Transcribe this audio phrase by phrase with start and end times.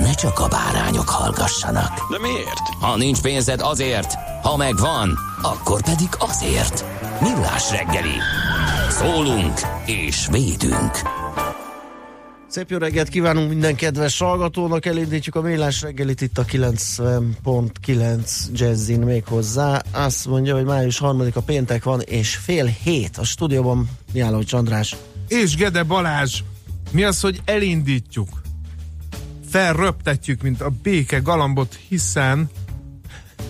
[0.00, 2.10] ne csak a bárányok hallgassanak.
[2.10, 2.68] De miért?
[2.80, 6.84] Ha nincs pénzed azért, ha megvan, akkor pedig azért.
[7.20, 8.16] Millás reggeli.
[8.90, 11.00] Szólunk és védünk.
[12.48, 19.00] Szép jó reggelt kívánunk minden kedves hallgatónak, elindítjuk a Millás reggelit itt a 90.9 Jazzin
[19.00, 19.82] még hozzá.
[19.92, 24.96] Azt mondja, hogy május 3 a péntek van, és fél hét a stúdióban Miálló Csandrás.
[25.28, 26.42] És Gede Balázs,
[26.90, 28.39] mi az, hogy elindítjuk?
[29.50, 32.50] Felröptetjük, mint a béke galambot, hiszen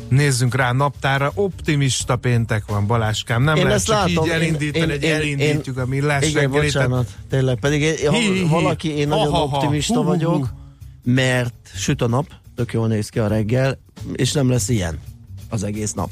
[0.08, 4.34] nézzünk rá naptára, optimista péntek van Baláskám, nem Én lehet ezt csak látom, így én-
[4.36, 6.72] elindítani, én- hogy én- elindítjuk a millás Igen, reggelit.
[6.72, 8.46] bocsánat, tényleg, pedig én, ha Hi, hi, hi.
[8.48, 10.02] valaki, én nagyon Ha, optimista hu.
[10.04, 10.52] vagyok,
[11.04, 13.78] mert süt a nap, tök jól néz ki a reggel,
[14.12, 14.98] és nem lesz ilyen
[15.48, 16.10] az egész nap.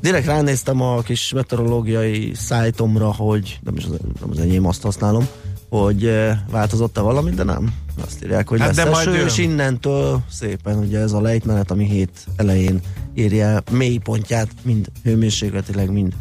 [0.00, 5.28] Direkt ránéztem a kis meteorológiai szájtomra, hogy nem, is az, nem az enyém, azt használom,
[5.68, 7.74] hogy eh, változott-e valami, de nem.
[8.02, 9.26] Azt írják, hogy Hát de lesz majd eső, jön.
[9.26, 12.80] és innentől szépen ugye ez a lejtmenet, ami hét elején
[13.14, 16.12] érje mély pontját, mind hőmérsékletileg, mind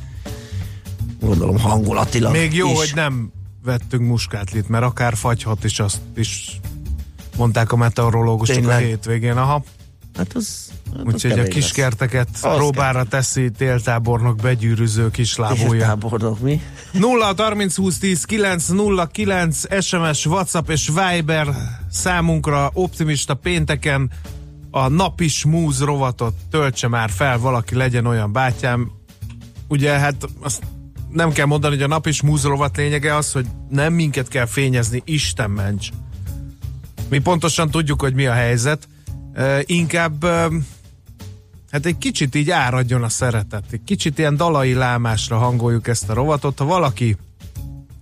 [1.22, 2.78] gondolom hangulatilag Még jó, is.
[2.78, 3.31] hogy nem
[3.63, 6.59] vettünk muskátlit, mert akár fagyhat is, azt is
[7.38, 8.83] mondták a meteorológusok a Tényleg?
[8.83, 9.38] hétvégén.
[9.38, 9.63] Aha.
[10.18, 15.69] Hát az, hát Úgyhogy a kiskerteket Az próbára teszi téltábornok begyűrűző kislábúja.
[15.69, 16.62] Téltábornok, mi?
[16.91, 21.47] 0 30 20 10 9 0 9 SMS, WhatsApp és Viber
[21.91, 24.12] számunkra optimista pénteken
[24.72, 28.91] a napi smúz rovatot töltse már fel, valaki legyen olyan bátyám.
[29.68, 30.63] Ugye hát azt
[31.09, 35.01] nem kell mondani, hogy a napi smúz rovat lényege az, hogy nem minket kell fényezni,
[35.06, 35.90] Isten ments.
[37.09, 38.88] Mi pontosan tudjuk, hogy mi a helyzet.
[39.61, 40.25] Inkább
[41.71, 43.63] hát egy kicsit így áradjon a szeretet.
[43.71, 46.59] Egy kicsit ilyen dalai lámásra hangoljuk ezt a rovatot.
[46.59, 47.17] Ha valaki,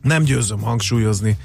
[0.01, 1.37] nem győzöm hangsúlyozni,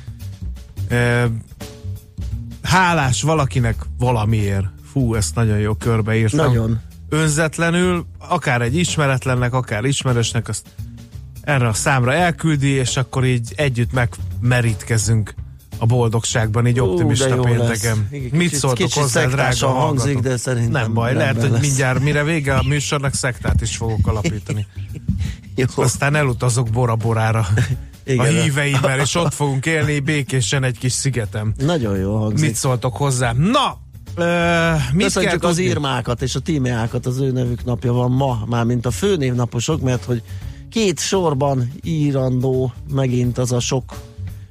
[2.62, 4.66] hálás valakinek valamiért.
[4.92, 6.46] Fú, ezt nagyon jó körbeírtam.
[6.46, 6.80] Nagyon.
[7.08, 10.66] Önzetlenül, akár egy ismeretlennek, akár ismerősnek, azt
[11.40, 15.34] erre a számra elküldi, és akkor így együtt megmerítkezünk
[15.78, 17.44] a boldogságban, így Ú, optimista lesz.
[17.44, 18.08] pénteken.
[18.10, 21.52] Igen, Mit kicsit- szóltok kicsit hozzá, drága hangzik, de szerintem Nem baj, lehet, rendben hogy
[21.58, 21.66] lesz.
[21.68, 24.66] mindjárt mire vége a műsornak szektát is fogok alapítani.
[25.54, 25.64] Jó.
[25.74, 27.46] Aztán elutazok Bora-Borára
[28.04, 31.52] Igen, a híveimmel, és ott fogunk élni békésen egy kis szigetem.
[31.58, 32.46] Nagyon jó hangzik.
[32.46, 33.32] Mit szóltok hozzá?
[33.32, 33.78] Na,
[34.14, 35.70] ö, mit kell Köszönjük az tudni?
[35.70, 40.22] írmákat és a tímeákat, az ő nevük napja van ma, mármint a főnévnaposok, mert hogy
[40.70, 43.94] két sorban írandó megint az a sok,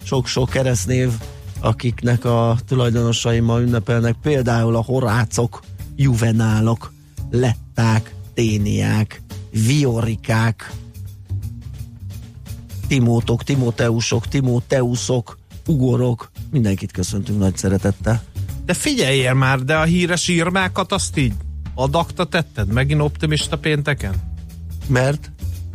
[0.06, 1.12] sok-sok keresztnév,
[1.60, 5.60] akiknek a tulajdonosai ma ünnepelnek, például a horácok,
[5.96, 6.94] juvenálok,
[7.32, 9.22] letták, téniák,
[9.68, 10.72] viorikák,
[12.88, 18.24] timótok, timóteusok, timóteuszok, ugorok, mindenkit köszöntünk nagy szeretettel.
[18.66, 21.34] De figyeljél már, de a híres írmákat azt így
[21.76, 24.14] adakta tetted megint optimista pénteken?
[24.88, 25.32] Mert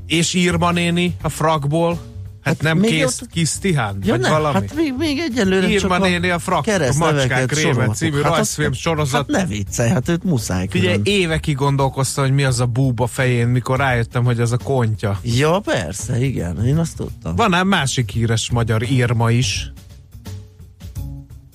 [0.06, 2.09] És Írma néni a frakból?
[2.50, 3.98] Hát, Hát nem még kész, ott- kis tihán?
[4.02, 4.54] Ja, vagy nem, valami?
[4.54, 7.94] hát még, még egyelőre Írma csak néni a frak, a keresztneveket Macskák réme soroltuk.
[7.94, 9.32] című hát rajzfilm azt- sorozat.
[9.32, 11.00] Hát ne viccelj, hát őt muszáj külön.
[11.04, 15.18] évekig gondolkoztam, hogy mi az a búba fején, mikor rájöttem, hogy az a kontya.
[15.22, 17.34] Ja, persze, igen, én azt tudtam.
[17.36, 19.72] Van ám másik híres magyar Írma is.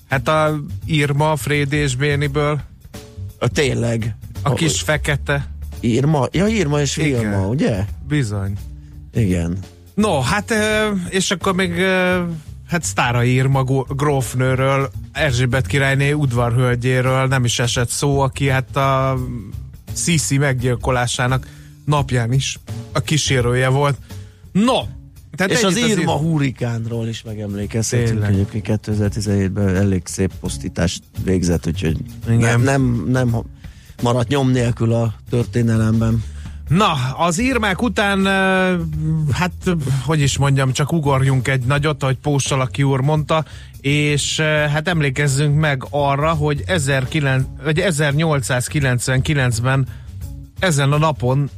[0.09, 2.61] Hát a Írma Frédi és Béniből,
[3.39, 4.15] A, tényleg.
[4.43, 5.49] a kis fekete.
[5.79, 6.95] Írma, ja, Írma és.
[6.95, 7.85] Vilma, ugye?
[8.07, 8.53] Bizony.
[9.13, 9.57] Igen.
[9.95, 10.53] No, hát
[11.09, 11.73] és akkor még
[12.67, 19.17] hát Sztára Írma gó- grófnőről, Erzsébet királyné udvarhölgyéről nem is esett szó, aki hát a
[19.95, 21.47] Sisi meggyilkolásának
[21.85, 22.59] napján is
[22.91, 23.97] a kísérője volt.
[24.51, 24.81] No,
[25.35, 31.67] Tehát És az ennyit Irma ír- hurikánról is megemlékezhetünk, egyébként 2017-ben elég szép posztítást végzett,
[31.67, 31.97] úgyhogy
[32.27, 32.39] Igen.
[32.39, 33.35] nem, nem, nem
[34.01, 36.23] maradt nyom nélkül a történelemben.
[36.67, 38.25] Na, az írmák után,
[39.31, 39.51] hát,
[40.05, 43.45] hogy is mondjam, csak ugorjunk egy nagyot, ahogy Póstalaki úr mondta,
[43.81, 44.39] és
[44.71, 49.87] hát emlékezzünk meg arra, hogy 19, vagy 1899-ben
[50.59, 51.49] ezen a napon,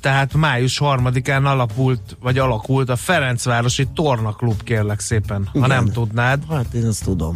[0.00, 5.68] tehát május harmadikán alapult, vagy alakult a Ferencvárosi Tornaklub, kérlek szépen, ha Igen.
[5.68, 6.42] nem tudnád.
[6.50, 7.34] Hát én azt tudom.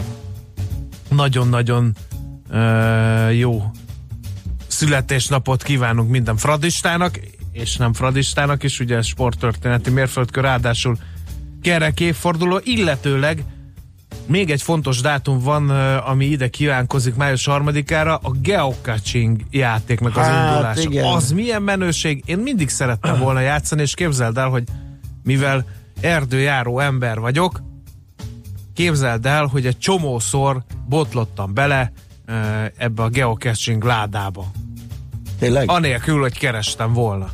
[1.08, 1.94] Nagyon-nagyon
[2.50, 3.62] ö, jó
[4.76, 7.20] születésnapot kívánunk minden fradistának,
[7.52, 10.96] és nem fradistának is, ugye sporttörténeti mérföldkör, ráadásul
[11.62, 13.44] kerek évforduló, illetőleg
[14.26, 20.48] még egy fontos dátum van, ami ide kívánkozik május harmadikára, a geocaching játéknak az Hát,
[20.50, 20.80] indulása.
[20.90, 21.04] igen.
[21.04, 24.64] Az milyen menőség, én mindig szerettem volna játszani, és képzeld el, hogy
[25.22, 25.64] mivel
[26.00, 27.62] erdőjáró ember vagyok,
[28.74, 31.92] képzeld el, hogy egy csomószor botlottam bele
[32.76, 34.50] ebbe a geocaching ládába.
[35.38, 35.70] Tényleg?
[35.70, 37.30] Anélkül, hogy kerestem volna.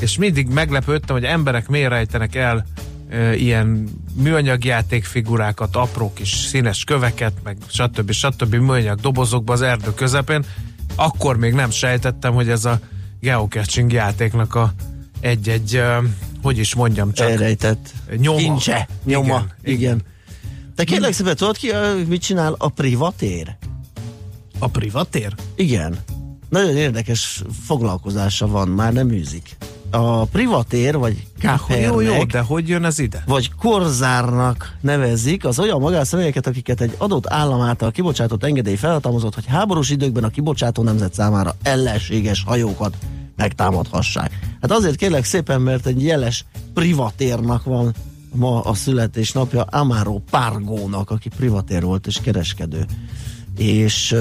[0.00, 2.66] És mindig meglepődtem, hogy emberek miért rejtenek el
[3.10, 8.10] ö, ilyen műanyag játékfigurákat, apró kis színes köveket, meg stb.
[8.10, 8.54] stb.
[8.54, 10.44] műanyag dobozokba az erdő közepén.
[10.94, 12.78] Akkor még nem sejtettem, hogy ez a
[13.20, 14.72] geocaching játéknak a
[15.20, 15.98] egy-egy, ö,
[16.42, 17.90] hogy is mondjam, csak Elrejtett.
[18.16, 18.38] nyoma.
[18.38, 18.88] Kincse.
[19.04, 19.24] Nyoma.
[19.24, 19.78] Igen, Igen.
[19.78, 20.02] igen.
[20.74, 21.70] De kérlek szépen, tudod ki,
[22.08, 23.56] mit csinál a privatér?
[24.58, 25.34] A privatér?
[25.54, 25.96] Igen.
[26.48, 29.56] Nagyon érdekes foglalkozása van, már nem űzik.
[29.90, 31.56] A privatér, vagy Jó, jó,
[32.08, 33.22] kápernek, de hogy jön ez ide?
[33.26, 39.46] vagy korzárnak nevezik az olyan magánszemélyeket, akiket egy adott állam által kibocsátott engedély felhatalmazott, hogy
[39.46, 42.96] háborús időkben a kibocsátó nemzet számára ellenséges hajókat
[43.36, 44.38] megtámadhassák.
[44.60, 46.44] Hát azért kérlek szépen, mert egy jeles
[46.74, 47.94] privatérnak van
[48.32, 52.86] ma a születésnapja Amaro Pargónak, aki privatér volt és kereskedő.
[53.56, 54.16] És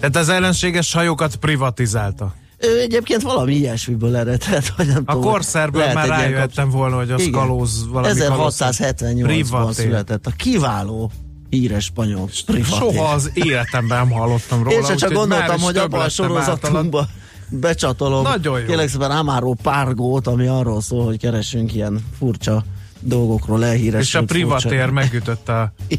[0.00, 2.34] Tehát az ellenséges hajókat privatizálta.
[2.58, 5.30] ő egyébként valami ilyesmiből eredhet, hogy nem A tudom.
[5.30, 7.32] korszerből már rájöttem volna, hogy az Igen.
[7.32, 9.74] kalóz valami 1678-ban Privatér.
[9.74, 11.10] született a kiváló
[11.50, 12.64] híres spanyol privatér.
[12.78, 14.76] Soha az életemben nem hallottam róla.
[14.76, 17.06] Én se csak gondoltam, hogy abban a lettem sorozatunkba
[17.50, 18.22] becsatolom.
[18.22, 18.66] Nagyon jó.
[18.66, 22.64] Kérlek szépen Amaro Párgót, ami arról szól, hogy keresünk ilyen furcsa
[23.00, 24.00] dolgokról elhíres.
[24.00, 25.72] És a privatér megütötte a...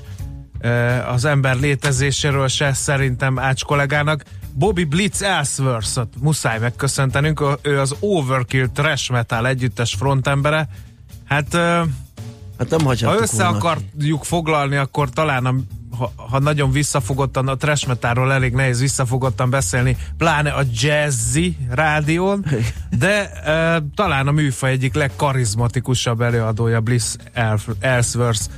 [1.07, 4.23] az ember létezéséről se szerintem Ács kollégának,
[4.53, 10.67] Bobby Blitz Ellsworth-ot muszáj megköszöntenünk, ő az Overkill Trash Metal együttes frontembere.
[11.25, 11.57] Hát
[12.59, 13.57] Hát nem ha össze volna.
[13.57, 15.55] akarjuk foglalni, akkor talán a,
[15.97, 22.45] ha, ha nagyon visszafogottan, a trash metalról elég nehéz visszafogottan beszélni, pláne a jazzy rádión,
[22.89, 27.15] de uh, talán a műfaj egyik legkarizmatikusabb előadója Bliss
[27.79, 28.49] Ellsworth.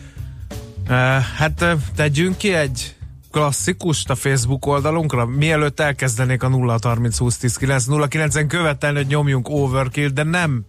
[1.38, 2.96] Hát tegyünk ki egy
[3.32, 8.98] klasszikust a Facebook oldalunkra, mielőtt elkezdenék a 0 30 20 10 9 0 9-en követelni,
[8.98, 10.66] hogy nyomjunk overkill, de nem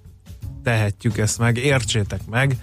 [0.64, 2.56] tehetjük ezt meg, értsétek meg.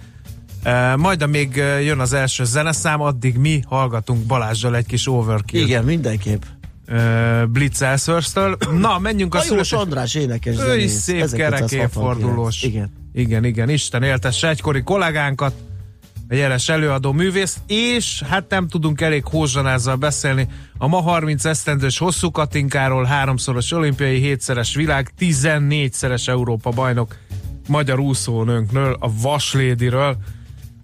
[0.64, 5.84] Uh, majd amíg jön az első zeneszám, addig mi hallgatunk Balázsjal egy kis overkill Igen,
[5.84, 6.42] mindenképp.
[6.88, 8.56] uh, Blitz Ellsworth-től.
[8.80, 9.72] Na, menjünk a A születés...
[9.72, 11.72] András énekes Ő is zenész, szép kerek 1969.
[11.72, 12.62] évfordulós.
[12.62, 12.92] Igen.
[13.12, 15.54] Igen, igen, Isten éltesse egykori kollégánkat,
[16.30, 21.98] a jeles előadó művész, és hát nem tudunk elég hózsanázzal beszélni a ma 30 esztendős
[21.98, 27.16] hosszú Katinkáról, háromszoros olimpiai, hétszeres világ, 14-szeres Európa bajnok,
[27.68, 30.16] magyar úszónőnkről, a Vaslédiről,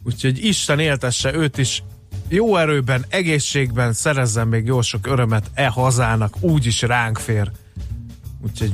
[0.05, 1.83] úgyhogy Isten éltesse őt is
[2.29, 7.51] jó erőben, egészségben, szerezzen még jó sok örömet e hazának, úgyis ránk fér.
[8.45, 8.73] Úgyhogy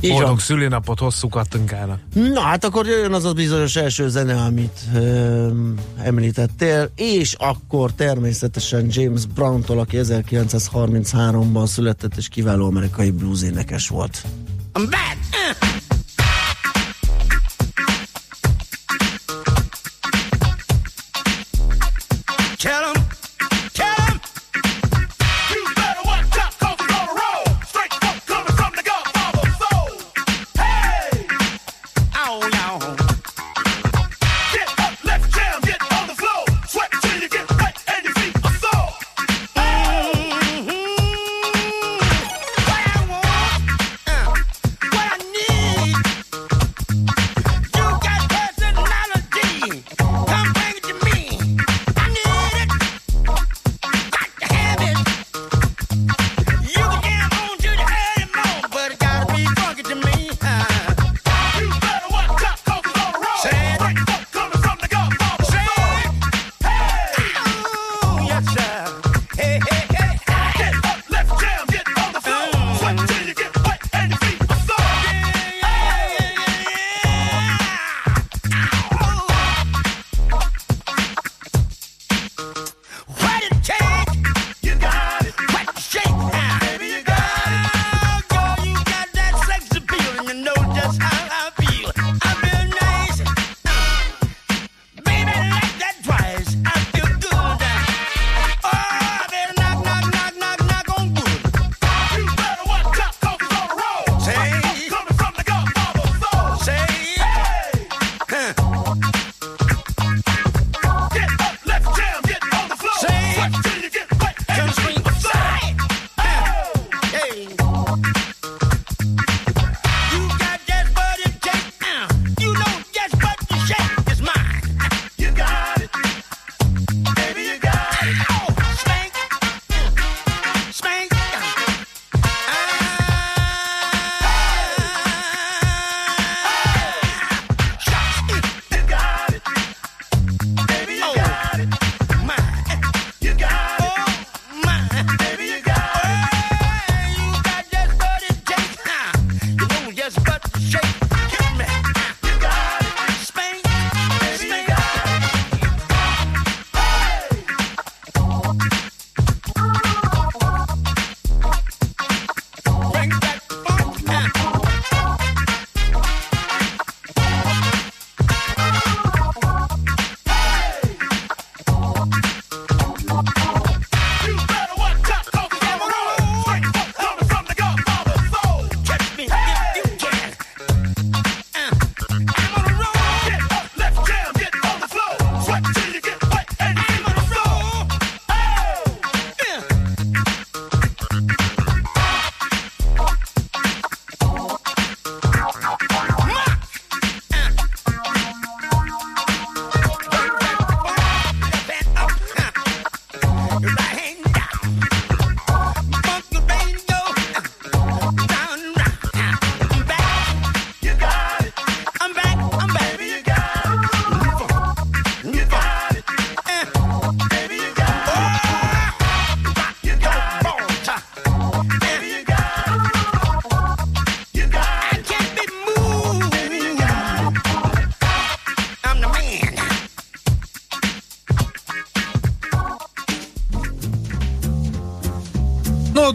[0.00, 0.38] így Boldog van.
[0.38, 2.00] szülinapot hosszú kattinkának.
[2.12, 8.86] Na hát akkor jöjjön az a bizonyos első zene, amit öm, említettél, és akkor természetesen
[8.90, 14.22] James Brown-tól, aki 1933-ban született és kiváló amerikai blues énekes volt.
[14.74, 15.16] I'm back!
[15.62, 15.77] Uh!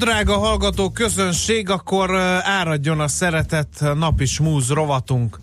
[0.03, 5.39] drága hallgató közönség, akkor áradjon a szeretet napi smúz rovatunk.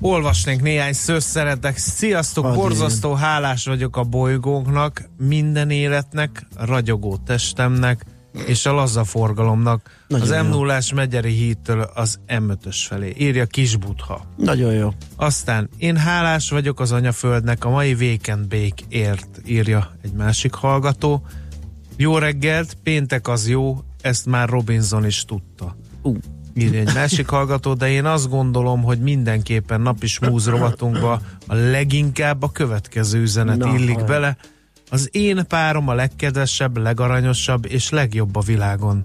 [0.00, 1.76] Olvasnék néhány szőszeretek.
[1.76, 2.60] Sziasztok, Adjén.
[2.60, 8.04] borzasztó hálás vagyok a bolygónknak, minden életnek, ragyogó testemnek
[8.46, 10.04] és a laza forgalomnak.
[10.08, 13.14] Nagyon az m 0 megyeri hídtől az M5-ös felé.
[13.18, 14.26] Írja Kisbutha.
[14.36, 14.88] Nagyon jó.
[15.16, 21.22] Aztán én hálás vagyok az anyaföldnek a mai Weekend Bake ért, írja egy másik hallgató.
[22.02, 25.76] Jó reggelt, péntek az jó, ezt már Robinson is tudta.
[26.02, 26.16] Uh.
[26.54, 32.42] Írja egy másik hallgató, de én azt gondolom, hogy mindenképpen napi smúz rovatunkba a leginkább
[32.42, 34.06] a következő üzenet Na, illik hajj.
[34.06, 34.36] bele.
[34.90, 39.04] Az én párom a legkedvesebb, legaranyosabb és legjobb a világon.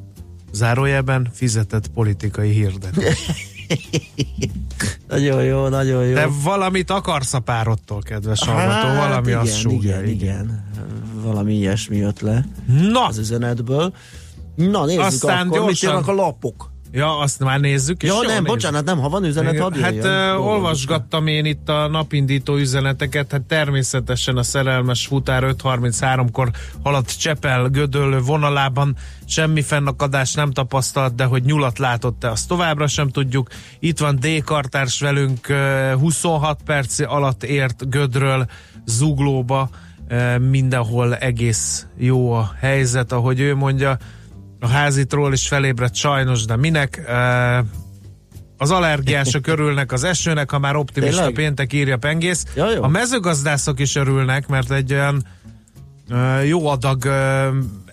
[0.51, 3.31] Zárójelben fizetett politikai hirdetés.
[5.07, 6.13] nagyon jó, nagyon jó.
[6.13, 10.01] De valamit akarsz a párodtól, kedves hallgató, hát valami hát, igen, azt súgja.
[10.01, 10.43] Igen, igen.
[10.43, 10.66] igen
[11.27, 12.45] valami ilyesmi jött le
[12.91, 13.05] Na.
[13.05, 13.93] az üzenetből.
[14.55, 15.95] Na nézzük Aztán akkor, gyorsan.
[15.95, 16.71] mit a lapok.
[16.91, 18.03] Ja, azt már nézzük.
[18.03, 18.51] Ja, nem, néz.
[18.51, 20.35] bocsánat, nem, ha van üzenet, hadd Hát jöjjön.
[20.35, 26.51] Uh, olvasgattam én itt a napindító üzeneteket, hát természetesen a szerelmes futár 5.33-kor
[26.83, 33.09] haladt Csepel gödöllő vonalában, semmi fennakadás nem tapasztalt, de hogy nyulat látott-e, azt továbbra sem
[33.09, 33.49] tudjuk.
[33.79, 34.43] Itt van D.
[34.43, 38.45] Kartárs velünk, uh, 26 perc alatt ért gödről
[38.85, 39.69] zuglóba,
[40.49, 43.97] mindenhol egész jó a helyzet, ahogy ő mondja.
[44.59, 47.01] A házitról is felébredt sajnos, de minek?
[48.57, 51.33] Az allergiások örülnek az esőnek, ha már optimista Tényleg?
[51.33, 52.45] péntek írja pengész.
[52.55, 52.83] Ja, jó.
[52.83, 55.23] A mezőgazdászok is örülnek, mert egy olyan
[56.45, 57.03] jó adag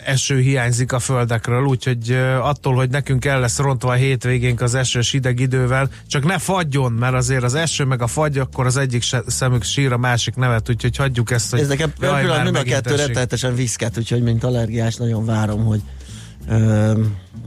[0.05, 5.11] eső hiányzik a földekről, úgyhogy attól, hogy nekünk el lesz rontva a hétvégénk az esős
[5.11, 9.03] hideg idővel, csak ne fagyjon, mert azért az eső meg a fagy, akkor az egyik
[9.27, 12.95] szemük sír, a másik nevet, úgyhogy hagyjuk ezt, hogy Ez nekem pillanat, mind a kettő
[12.95, 15.81] rettenetesen viszket, úgyhogy mint allergiás nagyon várom, hogy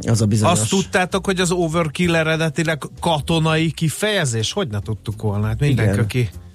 [0.07, 0.59] az a bizonyos...
[0.59, 4.53] Azt tudtátok, hogy az overkill eredetileg katonai kifejezés?
[4.53, 5.47] Hogy ne tudtuk volna?
[5.47, 6.45] Hát mindenki, Igen.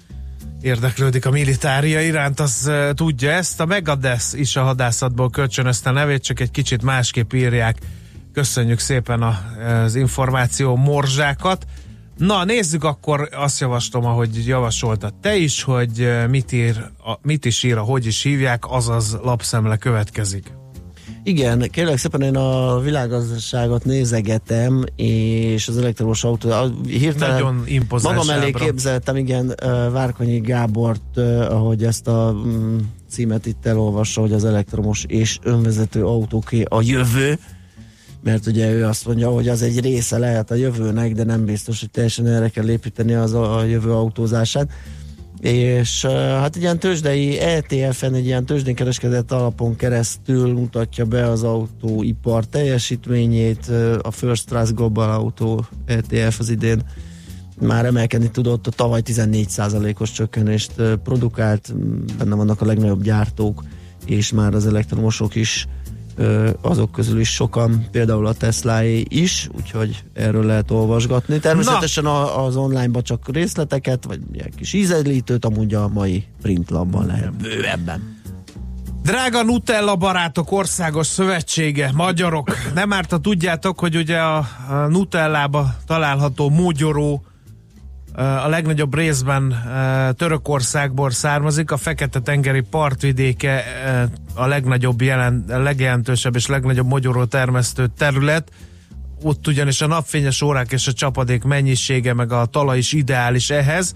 [0.63, 3.59] Érdeklődik a militária iránt, az tudja ezt.
[3.59, 7.77] A Megadeth is a hadászatból kölcsönözte a nevét, csak egy kicsit másképp írják.
[8.33, 9.39] Köszönjük szépen a,
[9.83, 11.65] az információ morzsákat.
[12.17, 16.89] Na, nézzük akkor, azt javaslom, ahogy javasoltad te is, hogy mit, ír,
[17.21, 20.62] mit is ír, hogy is hívják, azaz lapszemle következik.
[21.25, 28.15] Igen, kérlek szépen én a világgazdaságot nézegetem, és az elektromos autó, a- hirtelen Nagyon impozáns
[28.15, 28.65] magam elé ábra.
[28.65, 29.55] képzeltem, igen,
[29.91, 31.17] Várkonyi Gábort,
[31.49, 32.77] ahogy ezt a mm,
[33.09, 37.39] címet itt elolvassa, hogy az elektromos és önvezető autóké a jövő,
[38.23, 41.79] mert ugye ő azt mondja, hogy az egy része lehet a jövőnek, de nem biztos,
[41.79, 44.71] hogy teljesen erre kell építeni az a, a jövő autózását.
[45.43, 51.43] És hát egy ilyen tőzsdei ETF-en, egy ilyen tőzsdén kereskedett alapon keresztül mutatja be az
[51.43, 53.71] autóipar teljesítményét.
[54.01, 56.81] A First Trust Global Auto ETF az idén
[57.59, 60.71] már emelkedni tudott, a tavaly 14%-os csökkenést
[61.03, 61.73] produkált,
[62.17, 63.63] benne vannak a legnagyobb gyártók,
[64.05, 65.67] és már az elektromosok is
[66.61, 71.39] azok közül is sokan, például a Teslaé is, úgyhogy erről lehet olvasgatni.
[71.39, 77.33] Természetesen a, az online-ba csak részleteket, vagy ilyen kis ízelítőt, amúgy a mai printlapban lehet
[77.33, 78.21] bővebben.
[79.03, 84.47] Drága Nutella barátok országos szövetsége, magyarok, nem árt, tudjátok, hogy ugye a
[84.89, 87.23] Nutellába található mogyoró
[88.15, 89.63] a legnagyobb részben
[90.17, 93.63] Törökországból származik, a Fekete-tengeri partvidéke
[94.33, 98.51] a legnagyobb jelen, a legjelentősebb és legnagyobb mogyoró termesztő terület,
[99.21, 103.95] ott ugyanis a napfényes órák és a csapadék mennyisége meg a talaj is ideális ehhez,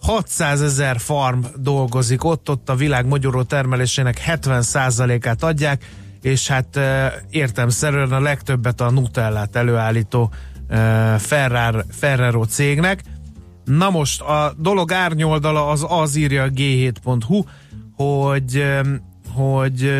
[0.00, 5.84] 600 ezer farm dolgozik ott, ott a világ mogyoró termelésének 70%-át adják,
[6.22, 6.80] és hát
[7.30, 10.30] értemszerűen a legtöbbet a Nutellát előállító
[11.18, 13.02] Ferrar, Ferrero cégnek.
[13.76, 17.44] Na most a dolog árnyoldala az az írja a g7.hu,
[17.96, 18.64] hogy,
[19.34, 19.92] hogy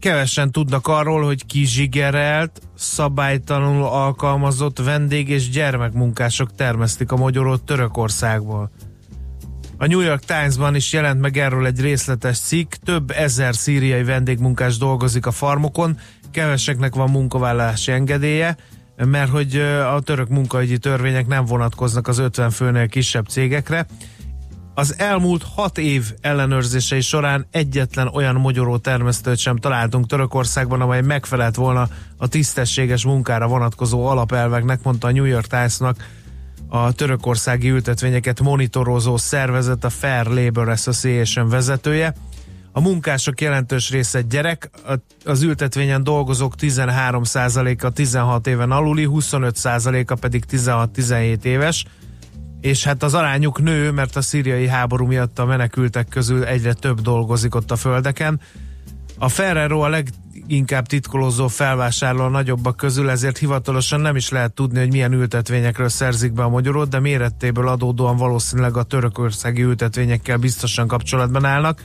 [0.00, 8.70] kevesen tudnak arról, hogy kizsigerelt, szabálytalanul alkalmazott vendég és gyermekmunkások termesztik a mogyorót Törökországból.
[9.78, 14.76] A New York Times-ban is jelent meg erről egy részletes cikk, több ezer szíriai vendégmunkás
[14.76, 15.98] dolgozik a farmokon,
[16.30, 18.56] keveseknek van munkavállalási engedélye,
[19.04, 19.56] mert hogy
[19.94, 23.86] a török munkaügyi törvények nem vonatkoznak az 50 főnél kisebb cégekre.
[24.74, 31.54] Az elmúlt hat év ellenőrzései során egyetlen olyan mogyoró termesztőt sem találtunk Törökországban, amely megfelelt
[31.54, 35.96] volna a tisztességes munkára vonatkozó alapelveknek, mondta a New York Times-nak
[36.68, 42.14] a törökországi ültetvényeket monitorozó szervezet, a Fair Labor Association vezetője.
[42.76, 44.70] A munkások jelentős része gyerek,
[45.24, 51.84] az ültetvényen dolgozók 13%-a 16 éven aluli, 25%-a pedig 16-17 éves,
[52.60, 57.00] és hát az arányuk nő, mert a szíriai háború miatt a menekültek közül egyre több
[57.00, 58.40] dolgozik ott a földeken.
[59.18, 64.78] A Ferrero a leginkább titkolózó felvásárló a nagyobbak közül, ezért hivatalosan nem is lehet tudni,
[64.78, 70.86] hogy milyen ültetvényekről szerzik be a magyarót, de mérettéből adódóan valószínűleg a törökországi ültetvényekkel biztosan
[70.86, 71.80] kapcsolatban állnak.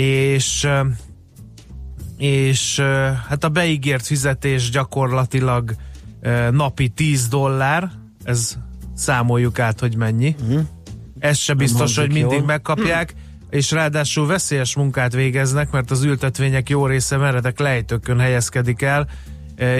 [0.00, 0.68] És
[2.18, 2.80] és
[3.28, 5.74] hát a beígért fizetés gyakorlatilag
[6.50, 7.90] napi 10 dollár,
[8.24, 8.56] ez
[8.94, 10.36] számoljuk át, hogy mennyi.
[10.40, 10.60] Uh-huh.
[11.18, 12.46] Ez se biztos, hogy mindig jól.
[12.46, 13.14] megkapják,
[13.50, 19.08] és ráadásul veszélyes munkát végeznek, mert az ültetvények jó része meredek lejtőkön helyezkedik el,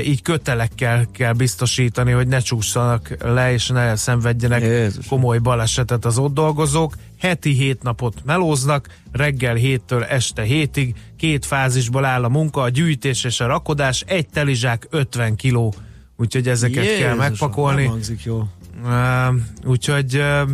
[0.05, 5.07] így kötelekkel kell biztosítani, hogy ne csúszanak le, és ne szenvedjenek Jézus.
[5.07, 6.95] komoly balesetet az ott dolgozók.
[7.19, 13.25] Heti hét napot melóznak, reggel héttől este hétig, két fázisból áll a munka, a gyűjtés
[13.25, 15.75] és a rakodás, egy telizsák 50 kiló
[16.19, 17.91] úgyhogy ezeket kell Jézusom, megpakolni.
[18.25, 18.49] jó.
[18.85, 20.51] Uh, úgyhogy uh,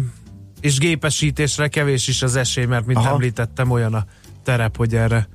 [0.60, 3.08] és gépesítésre kevés is az esély, mert mint Aha.
[3.08, 4.04] említettem, olyan a
[4.42, 5.28] terep, hogy erre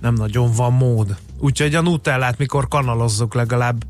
[0.00, 1.16] nem nagyon van mód.
[1.40, 3.84] Úgyhogy a nutellát, mikor kanalozzuk, legalább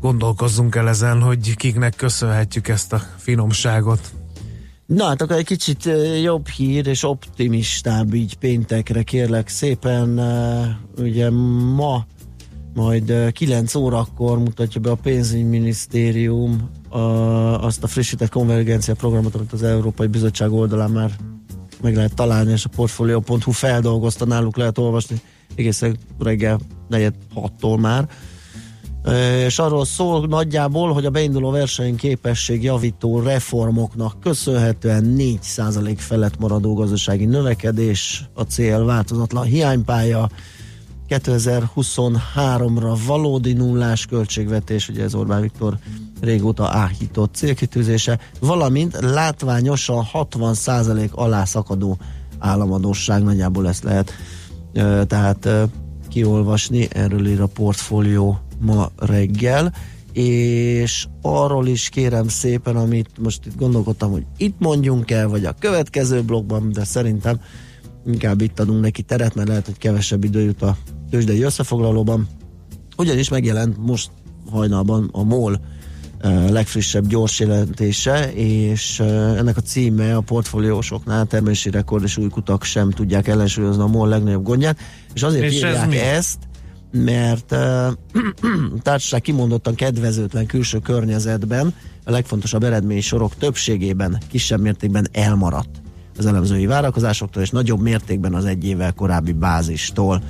[0.00, 4.12] gondolkozzunk el ezen, hogy kiknek köszönhetjük ezt a finomságot.
[4.86, 5.88] Na hát akkor egy kicsit
[6.22, 10.20] jobb hír és optimistább így péntekre kérlek szépen.
[10.98, 11.30] Ugye
[11.74, 12.06] ma
[12.74, 16.70] majd ö, 9 órakor mutatja be a pénzügyminisztérium
[17.60, 21.10] azt a frissített konvergencia programot, amit az Európai Bizottság oldalán már
[21.82, 25.20] meg lehet találni, és a portfolio.hu feldolgozta, náluk lehet olvasni
[25.54, 28.08] egészen reggel 4 6-tól már.
[29.46, 37.24] És arról szól nagyjából, hogy a beinduló versenyképesség javító reformoknak köszönhetően 4% felett maradó gazdasági
[37.24, 40.28] növekedés a cél változatlan hiánypálya,
[41.08, 45.78] 2023-ra valódi nullás költségvetés, ugye ez Orbán Viktor
[46.20, 51.98] régóta áhított célkitűzése, valamint látványosan 60% alá szakadó
[52.38, 54.12] államadóság, nagyjából ezt lehet
[55.06, 55.48] tehát
[56.08, 59.74] kiolvasni, erről ír a portfólió ma reggel,
[60.12, 65.54] és arról is kérem szépen, amit most itt gondolkodtam, hogy itt mondjunk el, vagy a
[65.58, 67.40] következő blogban, de szerintem
[68.06, 70.76] inkább itt adunk neki teret, mert lehet, hogy kevesebb idő jut a
[71.10, 72.28] tőzsdei összefoglalóban.
[72.96, 74.10] Ugyanis megjelent most
[74.50, 75.60] hajnalban a MOL
[76.50, 82.90] legfrissebb gyors jelentése, és ennek a címe a portfóliósoknál termelési rekord és új kutak sem
[82.90, 84.78] tudják ellensúlyozni a MOL legnagyobb gondját,
[85.14, 85.98] és azért És ez írják mi?
[85.98, 86.38] ezt,
[86.92, 87.92] mert uh,
[88.82, 95.82] társaság kimondottan kedvezőtlen külső környezetben a legfontosabb eredmény sorok többségében kisebb mértékben elmaradt
[96.18, 100.22] az elemzői várakozásoktól, és nagyobb mértékben az egy évvel korábbi bázistól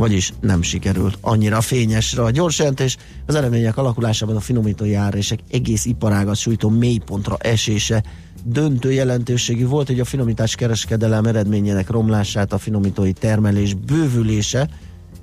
[0.00, 2.96] vagyis nem sikerült annyira fényesre a gyors jelentés.
[3.26, 8.02] Az eredmények alakulásában a finomítói árések egész iparágat sújtó mélypontra esése
[8.44, 14.68] döntő jelentőségű volt, hogy a finomítás kereskedelem eredményének romlását, a finomítói termelés bővülése,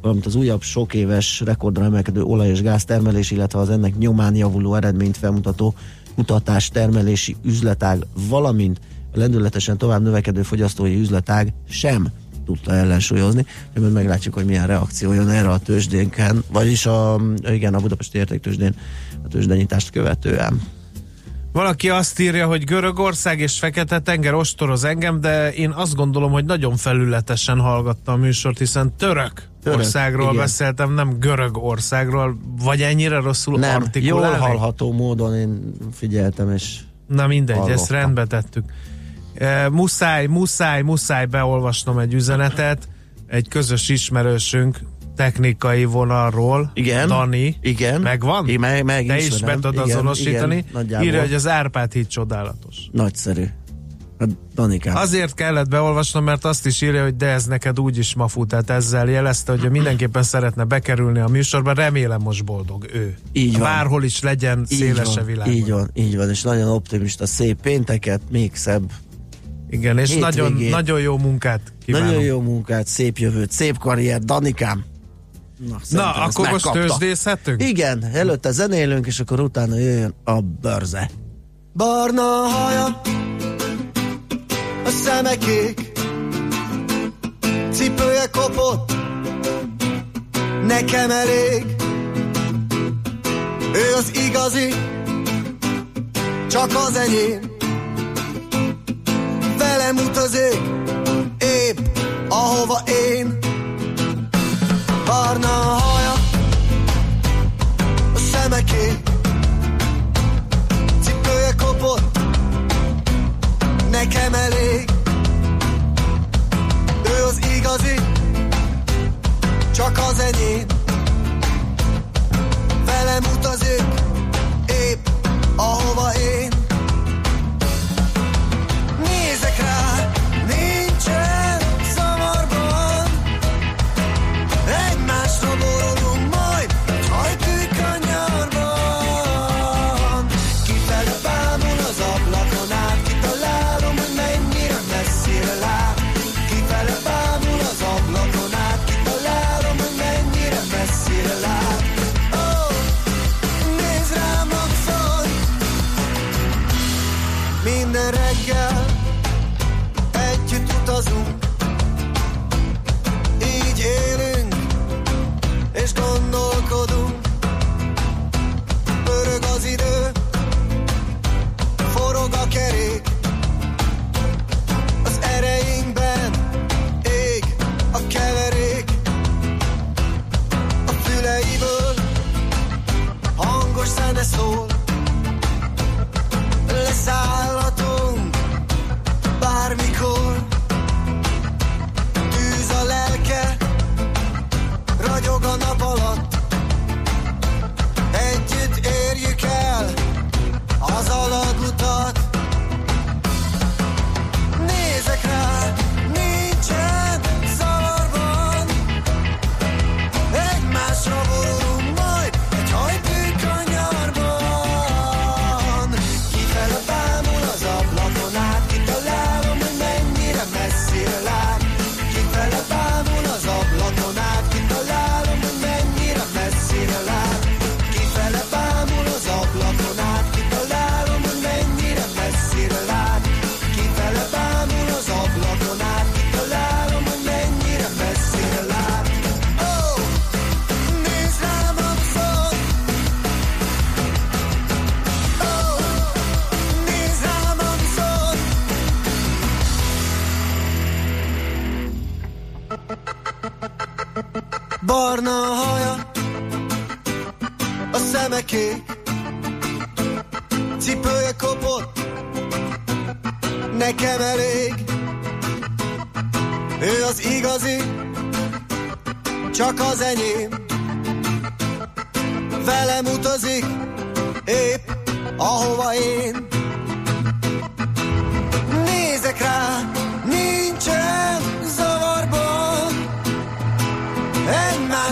[0.02, 4.76] valamint az újabb sok éves rekordra emelkedő olaj- és gáztermelés, illetve az ennek nyomán javuló
[4.76, 5.76] eredményt felmutató
[6.16, 8.80] kutatás termelési üzletág, valamint
[9.14, 12.08] a lendületesen tovább növekedő fogyasztói üzletág sem
[12.48, 13.46] tudta ellensúlyozni.
[13.76, 18.76] Majd meglátjuk, hogy milyen reakció jön erre a tőzsdénken, vagyis a, igen, a Budapesti Értéktőzsdén
[19.24, 20.62] a tőzsdenyitást követően.
[21.52, 26.76] Valaki azt írja, hogy Görögország és Fekete-tenger ostoroz engem, de én azt gondolom, hogy nagyon
[26.78, 29.32] felületesen hallgatta a műsort, hiszen török,
[29.64, 30.36] Török, országról igen.
[30.36, 34.38] beszéltem, nem görög országról, vagy ennyire rosszul Nem, jól artikulálni?
[34.38, 37.96] hallható módon én figyeltem, és Na mindegy, ezt Hallottam.
[37.98, 38.64] rendbe tettük.
[39.38, 42.88] E, muszáj, muszáj, muszáj beolvasnom egy üzenetet,
[43.28, 44.80] egy közös ismerősünk
[45.16, 48.02] technikai vonalról, Igen, Dani, igen.
[48.02, 48.48] megvan?
[48.48, 50.66] Én meg- meg Te is be tudod azonosítani.
[50.82, 51.04] igen.
[51.04, 52.76] Írja, hogy az Árpád híd csodálatos.
[52.92, 53.46] nagyszerű.
[54.20, 54.96] Hát, Danikám.
[54.96, 59.10] Azért kellett beolvasnom, mert azt is írja, hogy de ez neked úgyis mafu, tehát ezzel
[59.10, 63.16] jelezte, hogy mindenképpen szeretne bekerülni a műsorba, remélem most boldog ő.
[63.32, 63.62] Így van.
[63.62, 65.56] Bárhol is legyen így szélese van, világban.
[65.56, 68.92] így van, így van, és nagyon optimista, szép pénteket, még szebb.
[69.70, 72.08] Igen, és nagyon, nagyon jó munkát kívánok.
[72.08, 74.86] Nagyon jó munkát, szép jövőt, szép karrier, Danikám.
[75.70, 76.80] Na, Na, akkor most megkapta.
[76.80, 77.64] tőzsdézhetünk?
[77.64, 81.10] Igen, előtte zenélünk, és akkor utána jöjjön a börze.
[81.74, 83.02] Barna haja,
[84.86, 85.92] a szeme kék,
[87.72, 88.92] cipője kopott,
[90.68, 91.66] nekem elég.
[93.74, 94.74] Ő az igazi,
[96.50, 97.47] csak az enyém.
[99.68, 100.62] Velem utazik,
[101.38, 101.80] épp
[102.30, 103.47] ahova én.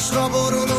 [0.05, 0.74] Başla boruna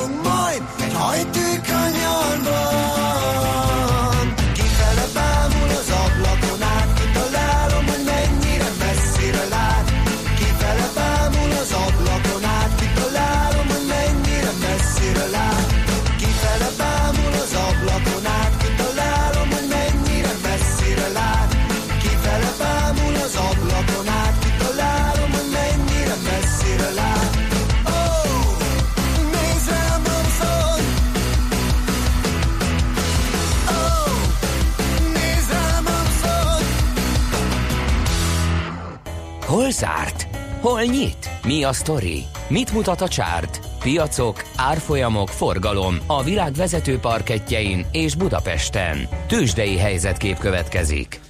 [40.66, 41.30] Hol nyit?
[41.44, 42.24] Mi a sztori?
[42.48, 43.60] Mit mutat a csárt?
[43.80, 49.08] Piacok, árfolyamok, forgalom a világ vezető parketjein és Budapesten.
[49.26, 51.20] Tősdei helyzetkép következik.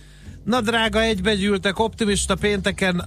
[0.44, 3.04] Na drága, egybegyűltek optimista pénteken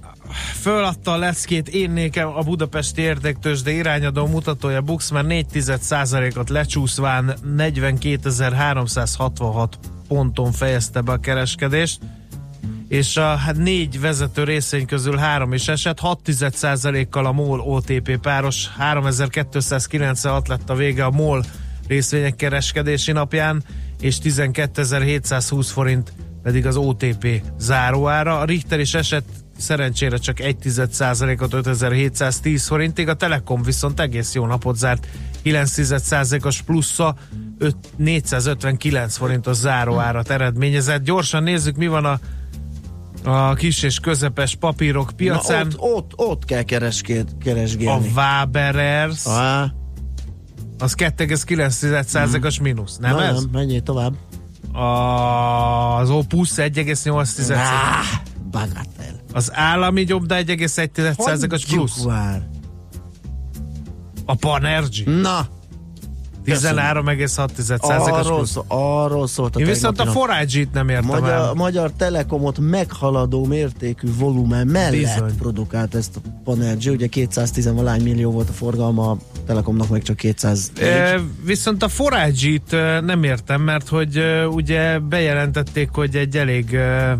[0.60, 5.46] föladta a leckét én nékem a budapesti érdektősde irányadó mutatója Bux, mert 4
[6.36, 9.68] ot lecsúszván 42.366
[10.08, 11.98] ponton fejezte be a kereskedést
[12.90, 16.20] és a hát négy vezető részvény közül három is esett, 6
[17.10, 21.44] kal a MOL OTP páros, 3296 lett a vége a MOL
[21.88, 23.64] részvények kereskedési napján,
[24.00, 28.38] és 12.720 forint pedig az OTP záróára.
[28.38, 30.56] A Richter is esett szerencsére csak 1
[31.40, 35.06] ot 5710 forintig, a Telekom viszont egész jó napot zárt,
[35.42, 35.78] 9
[36.42, 37.14] os plusza,
[37.58, 41.04] 5, 459 forintos záróárat eredményezett.
[41.04, 42.20] Gyorsan nézzük, mi van a
[43.24, 45.66] a kis és közepes papírok piacán.
[45.66, 48.10] Na, ott, ott, ott kell keresked, a keresgélni.
[48.14, 49.68] Waberers Ah,
[50.78, 53.34] az 2,9%-os mínusz, nem na, ez?
[53.40, 54.14] nem, menjél tovább.
[54.72, 59.20] A, az Opus 1,8%, Ah, bagatel.
[59.32, 62.48] az állami nyomda 1,1%-os plusz, már.
[64.24, 65.46] a Panergy Na,
[66.50, 68.50] 13,6%-os arról, plusz.
[68.50, 70.06] szó, arról szólt a Én viszont a.
[70.06, 71.52] Forage-t nem értem Magyar, el.
[71.54, 75.36] Magyar Telekomot meghaladó mértékű volumen mellett Bizony.
[75.38, 80.16] produkált ezt a Panergy, ugye 210 valány millió volt a forgalma, a Telekomnak meg csak
[80.16, 86.36] 200 E, viszont a Forage-t e, nem értem, mert hogy e, ugye bejelentették, hogy egy
[86.36, 87.18] elég e,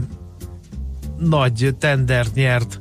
[1.19, 2.81] nagy tendert nyert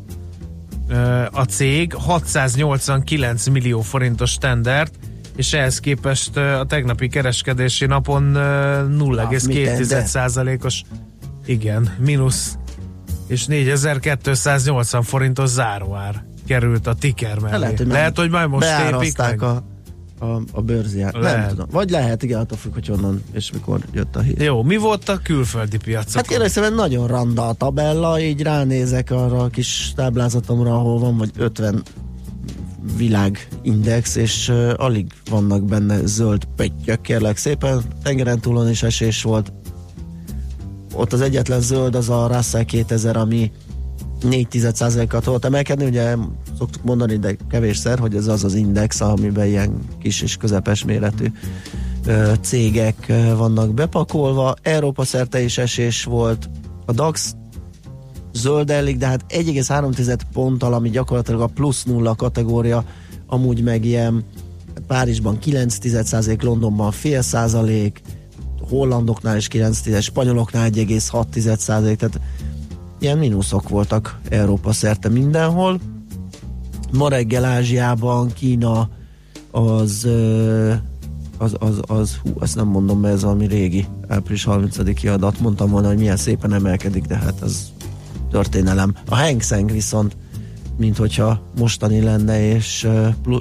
[1.31, 4.93] a cég, 689 millió forintos tendert,
[5.39, 10.81] és ehhez képest a tegnapi kereskedési napon e, mi 0,2%-os
[11.45, 12.57] igen, mínusz
[13.27, 17.57] és 4280 forintos záróár került a ticker mellé.
[17.57, 19.43] lehet, hogy, lehet, hogy majd most tépik meg.
[19.43, 19.63] a,
[20.19, 21.19] a, a bőrziát.
[21.19, 21.67] Nem tudom.
[21.71, 24.41] Vagy lehet, igen, attól függ, hogy honnan és mikor jött a hír.
[24.41, 26.13] Jó, mi volt a külföldi piacokon?
[26.15, 31.17] Hát kérlek szépen nagyon randa a tabella, így ránézek arra a kis táblázatomra, ahol van
[31.17, 31.83] vagy 50
[32.97, 37.81] világindex, és uh, alig vannak benne zöld pöttyök, kérlek szépen.
[38.03, 39.53] Tengeren túlon is esés volt.
[40.93, 43.51] Ott az egyetlen zöld az a Russell 2000, ami
[44.23, 46.15] 4 kal volt emelkedni, ugye
[46.57, 51.25] szoktuk mondani, de kevésszer, hogy ez az az index, amiben ilyen kis és közepes méretű
[52.05, 54.55] ö, cégek ö, vannak bepakolva.
[54.61, 56.49] Európa szerte is esés volt.
[56.85, 57.35] A DAX
[58.33, 62.83] zöldellik, de hát 1,3 ponttal, ami gyakorlatilag a plusz nulla kategória,
[63.27, 64.23] amúgy meg ilyen
[64.87, 65.77] Párizsban 9
[66.41, 68.01] Londonban fél százalék,
[68.69, 72.19] hollandoknál is 9 spanyoloknál 1,6 százalék, tehát
[72.99, 75.79] ilyen mínuszok voltak Európa szerte mindenhol.
[76.91, 78.89] Ma reggel Ázsiában Kína
[79.51, 80.07] az,
[81.37, 85.39] az, az, az hú, ezt nem mondom, mert ez valami régi április 30-i adat.
[85.39, 87.71] Mondtam volna, hogy milyen szépen emelkedik, de hát az
[88.29, 88.95] történelem.
[89.09, 90.15] A Hang viszont
[90.77, 92.87] mint hogyha mostani lenne, és,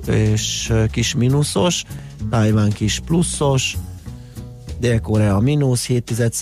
[0.07, 1.85] és kis mínuszos,
[2.31, 3.77] Taiwan kis pluszos,
[4.81, 6.33] Dél-Korea mínusz 7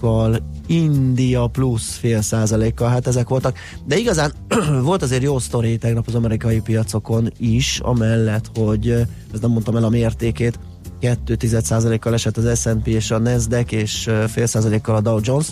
[0.00, 3.58] kal India plusz fél százalékkal, hát ezek voltak.
[3.86, 4.32] De igazán
[4.82, 8.90] volt azért jó sztori tegnap az amerikai piacokon is, amellett, hogy
[9.32, 10.58] ez nem mondtam el a mértékét,
[11.00, 15.46] 2 kal esett az S&P és a Nasdaq, és fél százalékkal a Dow Jones.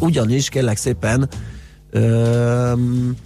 [0.00, 1.28] Ugyanis, kérlek szépen,
[1.90, 3.16] öm,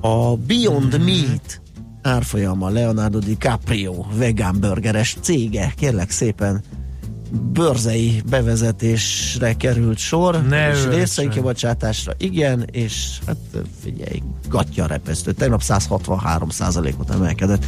[0.00, 1.60] a Beyond Meat
[2.02, 6.62] árfolyama Leonardo DiCaprio vegán burgeres cége, kérlek szépen
[7.52, 13.36] bőrzei bevezetésre került sor, Ne és részvénykibocsátásra igen, és hát
[13.82, 15.32] figyelj, gatya repesztő.
[15.32, 16.48] Tegnap 163
[16.98, 17.64] ot emelkedett,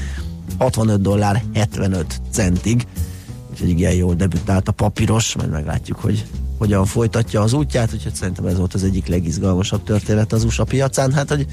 [0.58, 2.86] 65 dollár 75 centig,
[3.50, 6.24] úgyhogy igen jól debütált a papíros, majd meglátjuk, hogy
[6.58, 11.12] hogyan folytatja az útját, úgyhogy szerintem ez volt az egyik legizgalmasabb történet az USA piacán.
[11.12, 11.46] Hát, hogy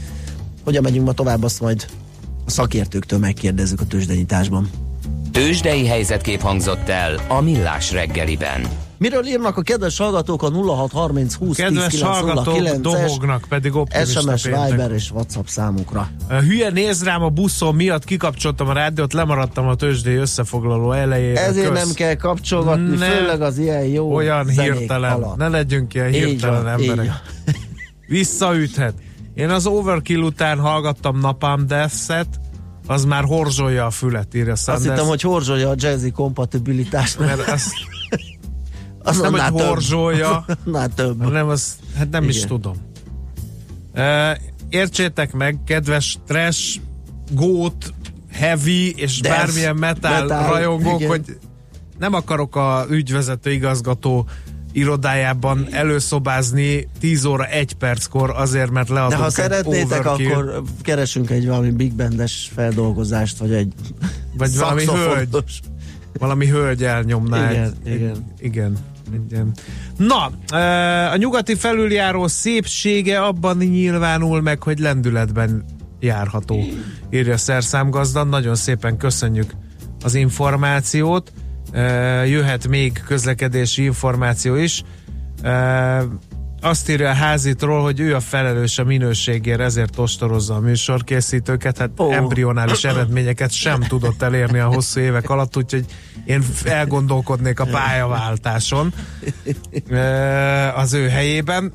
[0.64, 1.86] hogyan megyünk ma tovább, azt majd
[2.46, 4.70] a szakértőktől megkérdezzük a tőzsdenyításban.
[5.32, 8.85] Tőzsdei helyzetkép hangzott el a Millás reggeliben.
[8.98, 14.20] Miről írnak a kedves hallgatók a 0630 20 Kedves 10 hallgatók 909-es dohognak, pedig optimista
[14.20, 14.70] SMS, péntek.
[14.70, 16.10] Viber és WhatsApp számukra.
[16.30, 21.46] Hülye néz rám a buszon miatt, kikapcsoltam a rádiót, lemaradtam a tőzsdei összefoglaló elejére.
[21.46, 21.84] Ezért Kösz.
[21.86, 23.06] nem kell kapcsolgatni, Ne.
[23.10, 25.12] főleg az ilyen jó Olyan hirtelen.
[25.12, 25.38] alatt.
[25.38, 27.12] Ne legyünk ilyen Így hirtelen van, emberek.
[28.08, 28.94] Visszaüthet.
[29.34, 32.28] Én az Overkill után hallgattam Napalm Death-et,
[32.88, 34.90] az már horzsolja a fület, írja Azt Sanders.
[34.90, 37.50] hittem, hogy horzsolja a jazzy kompatibilitást, mert Mert
[39.06, 39.60] az, nem, hogy több.
[39.68, 41.32] horzsolja, Annál több.
[41.32, 42.48] nem, az, hát nem is Igen.
[42.48, 42.76] tudom.
[43.94, 44.38] E,
[44.70, 46.80] értsétek meg, kedves trash,
[47.32, 47.94] gót,
[48.32, 51.10] heavy és Death, bármilyen metal, metal, rajongók, igen.
[51.10, 51.38] hogy
[52.00, 54.28] nem akarok a ügyvezető igazgató
[54.72, 61.30] irodájában előszobázni 10 óra 1 perckor azért, mert leadunk De ha szeretnétek, overkill, akkor keresünk
[61.30, 63.74] egy valami big bandes feldolgozást, vagy egy
[64.38, 65.30] Vagy valami hölgy.
[66.20, 67.52] valami hölgy elnyomná.
[67.52, 68.34] Igen, egy, igen.
[68.40, 68.78] Igen.
[69.98, 70.32] Na,
[71.12, 75.66] a nyugati felüljáró szépsége abban nyilvánul meg, hogy lendületben
[76.00, 76.64] járható,
[77.10, 78.28] írja szerszámgazdan.
[78.28, 79.52] Nagyon szépen köszönjük
[80.04, 81.32] az információt.
[82.26, 84.84] Jöhet még közlekedési információ is.
[86.66, 91.78] Azt írja a házitról, hogy ő a felelős a minőségért, ezért ostorozza a műsorkészítőket.
[91.78, 92.16] Hát oh.
[92.16, 95.86] embrionális eredményeket sem tudott elérni a hosszú évek alatt, úgyhogy
[96.26, 98.94] én elgondolkodnék a pályaváltáson
[100.76, 101.74] az ő helyében.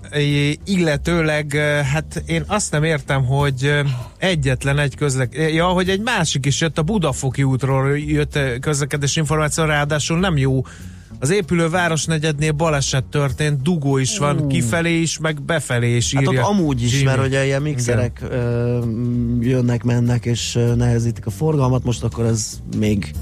[0.64, 1.52] Illetőleg,
[1.92, 3.80] hát én azt nem értem, hogy
[4.18, 5.34] egyetlen egy közlek...
[5.52, 10.62] Ja, hogy egy másik is jött, a Budafoki útról jött közlekedés információ, ráadásul nem jó
[11.22, 16.40] az épülő városnegyednél baleset történt, dugó is van, kifelé is, meg befelé is Hát írja.
[16.40, 17.04] ott amúgy is, Jimmy.
[17.04, 18.78] mert ugye ilyen mixerek ö,
[19.40, 23.12] jönnek, mennek, és nehezítik a forgalmat, most akkor ez még,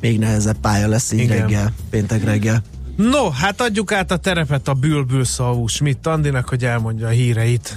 [0.00, 1.38] még nehezebb pálya lesz így Igen.
[1.38, 2.62] reggel, péntek reggel.
[2.96, 7.76] No, hát adjuk át a terepet a bülbül szavú Schmidt Andinak, hogy elmondja a híreit.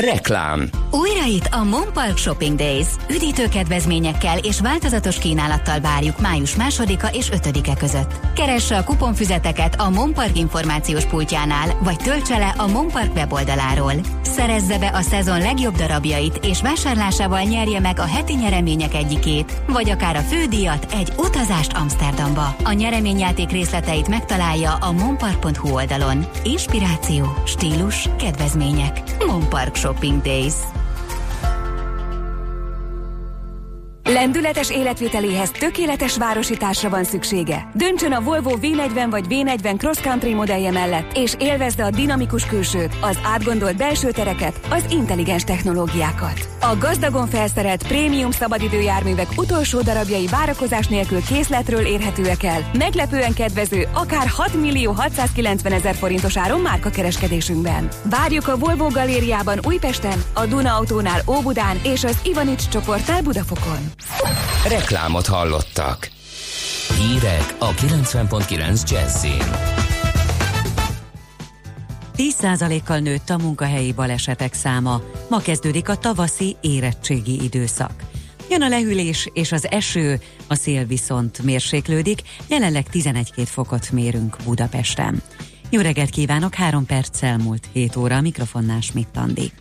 [0.00, 2.86] Reklám Újra itt a Monpark Shopping Days.
[3.10, 8.14] Üdítő kedvezményekkel és változatos kínálattal várjuk május 2-a és 5-e között.
[8.34, 13.92] Keresse a kuponfüzeteket a Monpark információs pultjánál, vagy töltse le a Monpark weboldaláról.
[14.22, 19.90] Szerezze be a szezon legjobb darabjait, és vásárlásával nyerje meg a heti nyeremények egyikét, vagy
[19.90, 22.56] akár a fődíjat, egy utazást Amsterdamba.
[22.64, 26.26] A nyereményjáték részleteit megtalálja a monpark.hu oldalon.
[26.42, 29.02] Inspiráció, stílus, kedvezmények.
[29.26, 29.89] Monpark Shopping
[30.20, 30.64] Days.
[34.04, 37.70] Lendületes életviteléhez tökéletes városításra van szüksége.
[37.74, 42.96] Döntsön a Volvo V40 vagy V40 Cross Country modellje mellett, és élvezze a dinamikus külsőt,
[43.00, 46.48] az átgondolt belső tereket, az intelligens technológiákat.
[46.60, 52.70] A gazdagon felszerelt prémium szabadidőjárművek utolsó darabjai várakozás nélkül készletről érhetőek el.
[52.78, 57.88] Meglepően kedvező, akár 6 millió 690 ezer forintos áron márkakereskedésünkben.
[58.04, 63.89] Várjuk a Volvo galériában Újpesten, a Duna Autónál Óbudán és az Ivanics csoportnál Budafokon.
[64.68, 66.10] Reklámot hallottak.
[66.98, 69.78] Hírek a 90.9 Jazzin.
[72.16, 75.00] 10%-kal nőtt a munkahelyi balesetek száma.
[75.28, 77.92] Ma kezdődik a tavaszi érettségi időszak.
[78.50, 85.22] Jön a lehűlés és az eső, a szél viszont mérséklődik, jelenleg 11 fokot mérünk Budapesten.
[85.70, 89.59] Jó reggelt kívánok, három perccel múlt 7 óra, a mikrofonnál Schmidt.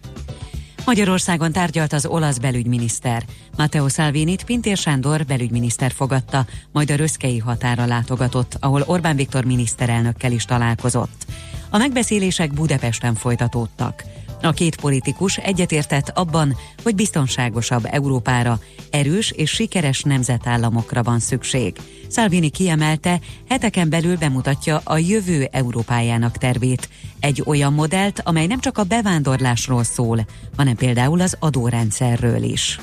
[0.86, 3.26] Magyarországon tárgyalt az olasz belügyminiszter.
[3.58, 10.32] Matteo Salvinit Pintér Sándor belügyminiszter fogadta, majd a röszkei határa látogatott, ahol Orbán Viktor miniszterelnökkel
[10.32, 11.26] is találkozott.
[11.70, 14.04] A megbeszélések Budapesten folytatódtak.
[14.42, 18.60] A két politikus egyetértett abban, hogy biztonságosabb Európára,
[18.92, 21.78] erős és sikeres nemzetállamokra van szükség.
[22.10, 26.89] Salvini kiemelte, heteken belül bemutatja a jövő Európájának tervét,
[27.20, 30.26] egy olyan modellt, amely nem csak a bevándorlásról szól,
[30.57, 32.80] hanem például az adórendszerről is.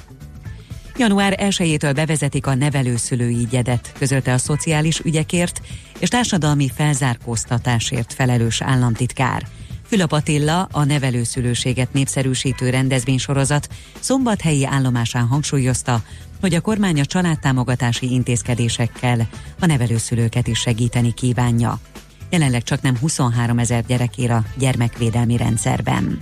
[0.98, 5.60] Január 1-től bevezetik a nevelőszülői gyedet, közölte a szociális ügyekért
[5.98, 9.46] és társadalmi felzárkóztatásért felelős államtitkár.
[9.86, 13.68] Fülöp Attila, a nevelőszülőséget népszerűsítő rendezvénysorozat
[14.00, 16.02] szombathelyi állomásán hangsúlyozta,
[16.40, 19.28] hogy a kormány a családtámogatási intézkedésekkel
[19.60, 21.80] a nevelőszülőket is segíteni kívánja.
[22.30, 26.18] Jelenleg csak nem 23 ezer gyerek ér a gyermekvédelmi rendszerben.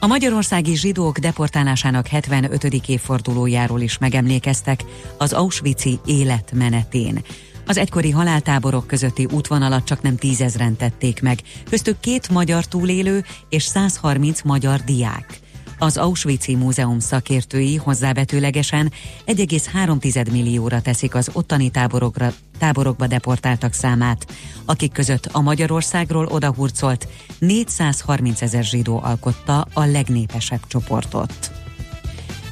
[0.00, 2.64] A magyarországi zsidók deportálásának 75.
[2.64, 4.84] évfordulójáról is megemlékeztek
[5.18, 7.22] az Auschwitz-i életmenetén.
[7.66, 11.38] Az egykori haláltáborok közötti útvonalat csak nem tízezren tették meg,
[11.70, 15.40] köztük két magyar túlélő és 130 magyar diák.
[15.78, 18.92] Az Auschwitz-i Múzeum szakértői hozzávetőlegesen
[19.26, 24.26] 1,3 millióra teszik az ottani táborokra, táborokba deportáltak számát,
[24.64, 27.08] akik között a Magyarországról odahurcolt
[27.38, 31.50] 430 ezer zsidó alkotta a legnépesebb csoportot.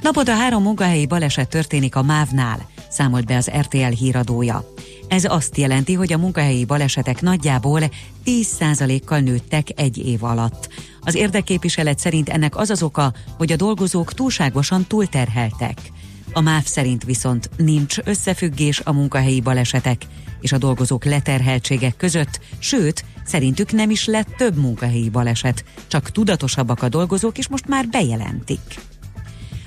[0.02, 4.64] Napoda három munkahelyi baleset történik a MÁV-nál, számolt be az RTL híradója.
[5.08, 7.80] Ez azt jelenti, hogy a munkahelyi balesetek nagyjából
[8.24, 10.68] 10%-kal nőttek egy év alatt.
[11.06, 15.78] Az érdekképviselet szerint ennek az az oka, hogy a dolgozók túlságosan túlterheltek.
[16.32, 20.06] A MÁV szerint viszont nincs összefüggés a munkahelyi balesetek
[20.40, 26.82] és a dolgozók leterheltségek között, sőt, szerintük nem is lett több munkahelyi baleset, csak tudatosabbak
[26.82, 28.80] a dolgozók, és most már bejelentik.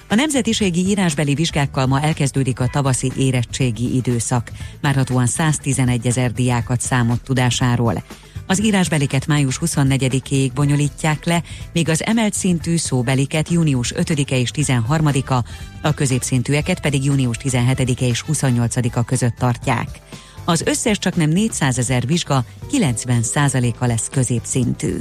[0.10, 4.52] A nemzetiségi írásbeli vizsgákkal ma elkezdődik a tavaszi érettségi időszak.
[4.82, 8.04] Márhatóan 111 ezer diákat számolt tudásáról.
[8.50, 11.44] Az írásbeliket május 24-ig bonyolítják le,
[11.74, 15.44] míg az emelt szintű szóbeliket június 5-e és 13-a,
[15.82, 19.88] a középszintűeket pedig június 17-e és 28-a között tartják.
[20.46, 24.98] Az összes csak nem 400 ezer vizsga 90%-a lesz középszintű.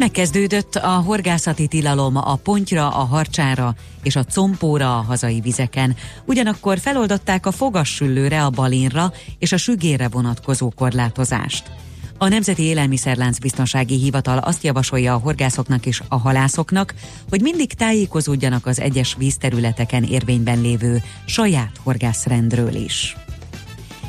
[0.00, 5.96] Megkezdődött a horgászati tilalom a pontyra, a harcsára és a compóra a hazai vizeken.
[6.24, 11.70] Ugyanakkor feloldották a fogassüllőre, a balinra és a sügérre vonatkozó korlátozást.
[12.18, 16.94] A Nemzeti Élelmiszerlánc Biztonsági Hivatal azt javasolja a horgászoknak és a halászoknak,
[17.28, 23.16] hogy mindig tájékozódjanak az egyes vízterületeken érvényben lévő saját horgászrendről is.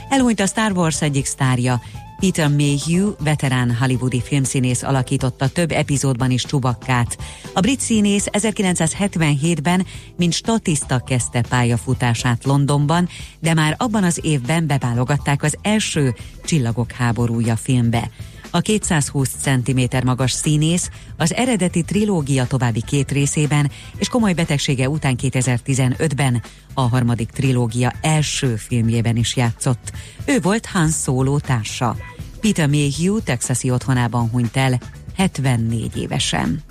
[0.09, 1.81] Elhunyt a Star Wars egyik sztárja,
[2.21, 7.17] Peter Mayhew, veterán hollywoodi filmszínész alakította több epizódban is Csubakkát.
[7.53, 9.85] A brit színész 1977-ben,
[10.17, 13.09] mint statiszta kezdte pályafutását Londonban,
[13.39, 18.09] de már abban az évben beválogatták az első Csillagok háborúja filmbe.
[18.51, 25.15] A 220 cm magas színész az eredeti trilógia további két részében és komoly betegsége után
[25.21, 26.43] 2015-ben
[26.73, 29.91] a harmadik trilógia első filmjében is játszott.
[30.25, 31.95] Ő volt Han Solo társa.
[32.39, 34.79] Peter Mayhew texasi otthonában hunyt el
[35.15, 36.63] 74 évesen.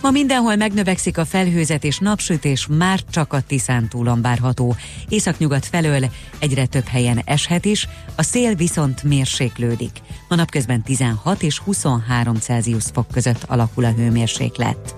[0.00, 4.76] Ma mindenhol megnövekszik a felhőzet és napsütés, már csak a Tiszántúlon várható.
[5.08, 9.90] Északnyugat felől egyre több helyen eshet is, a szél viszont mérséklődik.
[10.28, 14.94] Ma napközben 16 és 23 Celsius fok között alakul a hőmérséklet.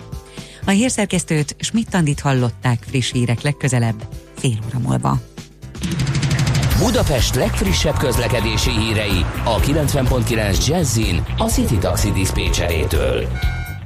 [0.66, 5.20] A hírszerkesztőt Schmidt-Tandit hallották friss hírek legközelebb, fél óra múlva.
[6.78, 13.28] Budapest legfrissebb közlekedési hírei a 90.9 Jazzin a City Taxi Dispécsejétől.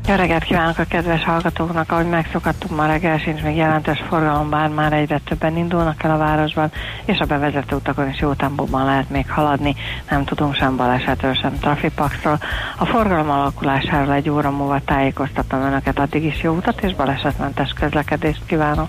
[0.09, 4.69] Jó reggelt kívánok a kedves hallgatóknak, ahogy megszokhattuk ma reggel, sincs még jelentős forgalom, bár
[4.69, 6.73] már egyre többen indulnak el a városban,
[7.05, 9.75] és a bevezető utakon is jó tempóban lehet még haladni,
[10.11, 12.39] nem tudunk sem balesetről, sem trafipaxról.
[12.77, 18.43] A forgalom alakulásáról egy óra múlva tájékoztatom önöket, addig is jó utat és balesetmentes közlekedést
[18.47, 18.89] kívánok.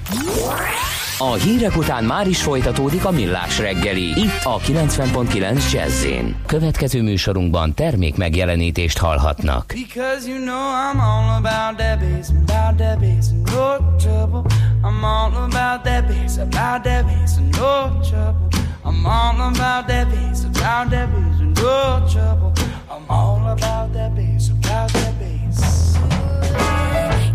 [1.19, 6.05] A hírek után már is folytatódik a millás reggeli, itt a 90.9 jazz
[6.45, 9.65] Következő műsorunkban termék megjelenítést hallhatnak.
[9.73, 14.43] Because you know I'm all about that bass, about that bass, no trouble.
[14.83, 18.47] I'm all about that bass, about that bass, no trouble.
[18.83, 22.51] I'm all about that bass, about that bass, no trouble.
[22.89, 25.97] I'm all about that bass, about that bass.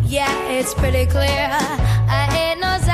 [0.07, 1.49] Yeah, it's pretty clear.
[2.09, 2.92] I ain't no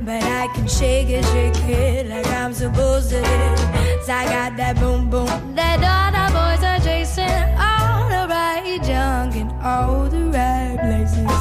[0.00, 3.20] but I can shake it, shake it like I'm supposed to.
[3.22, 8.80] 'Cause I got that boom boom that all the boys are chasing, all the right
[8.82, 11.40] junk in all the right places.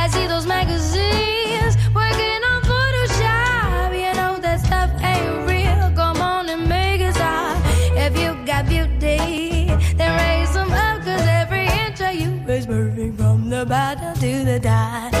[0.00, 3.90] I see those magazines working on Photoshop.
[4.04, 5.90] You know that stuff ain't real.
[6.00, 7.56] Come on and make it stop.
[8.04, 13.20] If you got beauty, then raise them up, 'cause every inch of you is perfect
[13.20, 15.12] from the bottom to the top.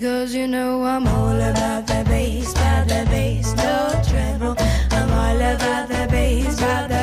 [0.00, 4.54] Because you know I'm all about the bass, about the bass, no treble.
[4.92, 6.97] I'm all about the bass, about the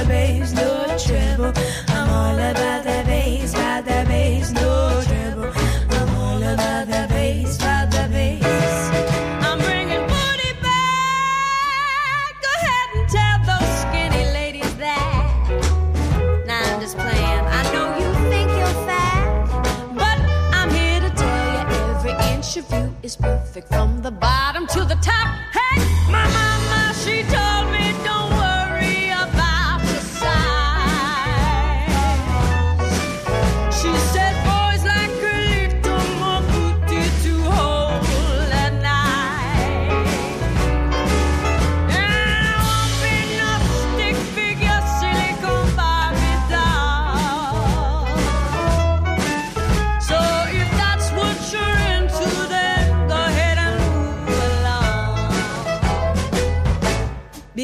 [23.15, 25.27] perfect from the bottom to the top.
[25.53, 25.79] Hey,
[26.11, 27.44] my mama, she told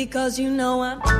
[0.01, 1.10] Because you know I'm.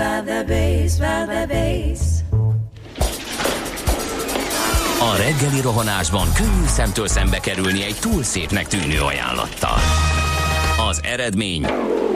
[0.00, 2.18] About the bass, about the bass.
[5.00, 9.78] A reggeli rohanásban könnyű szemtől szembe kerülni egy túl szépnek tűnő ajánlattal.
[10.88, 11.66] Az eredmény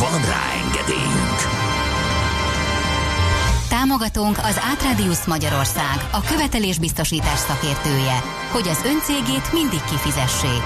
[0.00, 1.38] Van rá engedélyünk!
[3.68, 8.18] Támogatónk az Átrádiusz Magyarország, a követelésbiztosítás szakértője,
[8.52, 10.64] hogy az öncégét mindig kifizessék.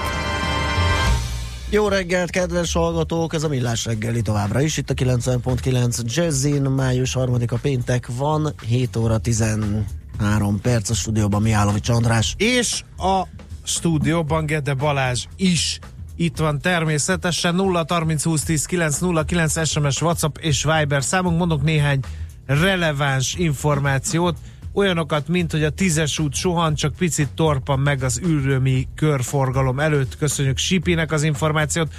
[1.69, 3.33] Jó reggelt, kedves hallgatók!
[3.33, 4.77] Ez a Millás reggeli továbbra is.
[4.77, 11.89] Itt a 90.9 Jazzin, május 3-a péntek van, 7 óra 13 perc a stúdióban Mihálovics
[11.89, 12.35] András.
[12.37, 13.21] És a
[13.63, 15.79] stúdióban Gede Balázs is
[16.15, 21.37] itt van természetesen 0 30 20 10 9 0 9 SMS, WhatsApp és Viber számunk.
[21.37, 21.99] Mondok néhány
[22.45, 24.37] releváns információt,
[24.73, 30.17] olyanokat, mint hogy a tízes út sohan csak picit torpan meg az űrömi körforgalom előtt.
[30.17, 31.93] Köszönjük Sipinek az információt.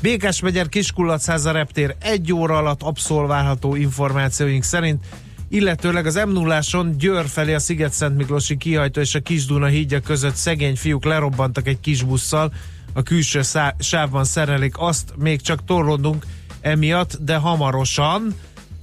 [0.00, 5.04] Békás megyer Kiskullatszáza reptér egy óra alatt abszolválható információink szerint,
[5.48, 6.60] illetőleg az m 0
[6.98, 11.80] Győr felé a Sziget-Szent Miklósi kihajtó és a Kisduna hídja között szegény fiúk lerobbantak egy
[11.80, 12.52] kis busszal,
[12.92, 16.26] a külső szá- sávban szerelik azt, még csak torlódunk
[16.60, 18.34] emiatt, de hamarosan,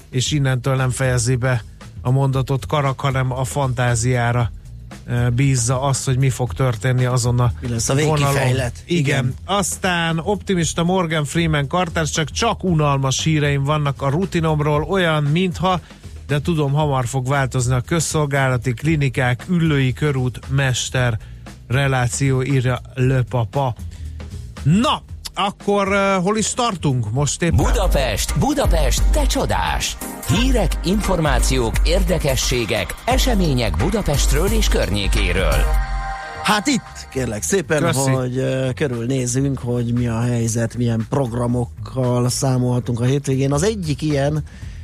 [0.10, 1.64] és innentől nem fejezi be
[2.02, 4.52] a mondatot Karak, hanem a fantáziára
[5.06, 7.52] e, bízza azt, hogy mi fog történni azon a
[7.88, 8.36] a vonalon.
[8.46, 8.72] Igen.
[8.86, 9.34] Igen.
[9.46, 15.82] Aztán optimista Morgan Freeman kartárs, csak csak unalmas híreim vannak a rutinomról, olyan, mintha
[16.30, 21.18] de tudom, hamar fog változni a közszolgálati klinikák, üllői körút, mester
[21.68, 23.76] reláció, írja Löpapa.
[24.78, 25.02] Na,
[25.34, 27.56] akkor uh, hol is tartunk most éppen?
[27.56, 29.98] Budapest, Budapest, te csodás!
[30.28, 35.64] Hírek, információk, érdekességek, események Budapestről és környékéről.
[36.44, 38.10] Hát itt, kérlek szépen, Köszi.
[38.10, 43.52] hogy uh, körülnézünk, hogy mi a helyzet, milyen programokkal számolhatunk a hétvégén.
[43.54, 44.44] Az egyik ilyen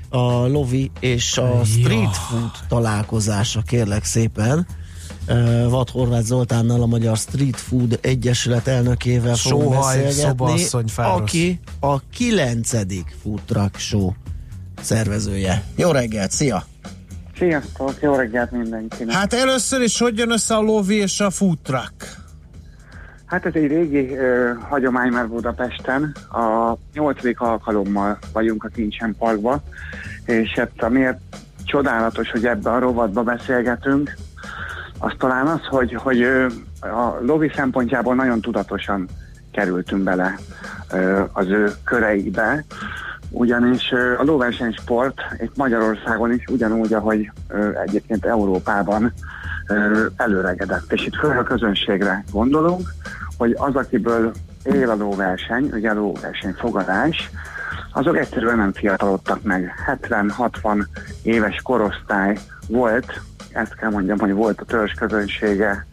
[0.09, 4.67] a Lovi és a Street Food találkozása, kérlek szépen.
[5.27, 10.63] Uh, Vad Horváth Zoltánnal, a Magyar Street Food Egyesület elnökével fogunk beszélgetni,
[10.95, 14.11] aki a kilencedik Food Truck Show
[14.81, 15.63] szervezője.
[15.75, 16.63] Jó reggelt, szia!
[17.37, 19.15] Sziasztok, jó reggelt mindenkinek.
[19.15, 22.23] Hát először is hogy jön össze a Lovi és a food truck?
[23.25, 26.15] Hát ez egy régi ö, hagyomány már Budapesten.
[26.31, 29.61] A nyolcadik alkalommal vagyunk a Kincsen Parkba,
[30.25, 31.19] és hát amiért
[31.63, 34.15] csodálatos, hogy ebbe a rovatba beszélgetünk,
[35.05, 36.21] az talán az, hogy, hogy
[36.79, 39.07] a lobby szempontjából nagyon tudatosan
[39.51, 40.35] kerültünk bele
[41.33, 42.65] az ő köreibe,
[43.29, 47.31] ugyanis a lóversenysport itt Magyarországon is ugyanúgy, ahogy
[47.85, 49.13] egyébként Európában
[50.15, 50.91] előregedett.
[50.91, 52.93] És itt főleg a közönségre gondolunk,
[53.37, 54.31] hogy az, akiből
[54.63, 57.29] él a lóverseny, ugye a lóverseny fogadás,
[57.91, 59.71] azok egyszerűen nem fiatalodtak meg.
[60.01, 60.85] 70-60
[61.23, 62.37] éves korosztály
[62.67, 63.21] volt,
[63.55, 65.85] ezt kell mondjam, hogy volt a törzs közönsége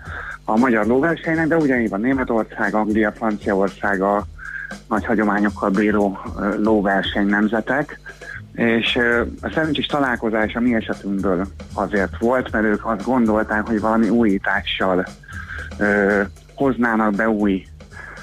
[0.45, 4.27] a magyar lóversenynek, de ugyanígy van Németország, Anglia, Franciaország a
[4.89, 6.19] nagy hagyományokkal bíró
[6.57, 8.01] lóverseny nemzetek,
[8.53, 8.99] és
[9.41, 15.07] a szerencsés találkozás a mi esetünkből azért volt, mert ők azt gondolták, hogy valami újítással
[15.79, 16.23] ö,
[16.55, 17.65] hoznának be új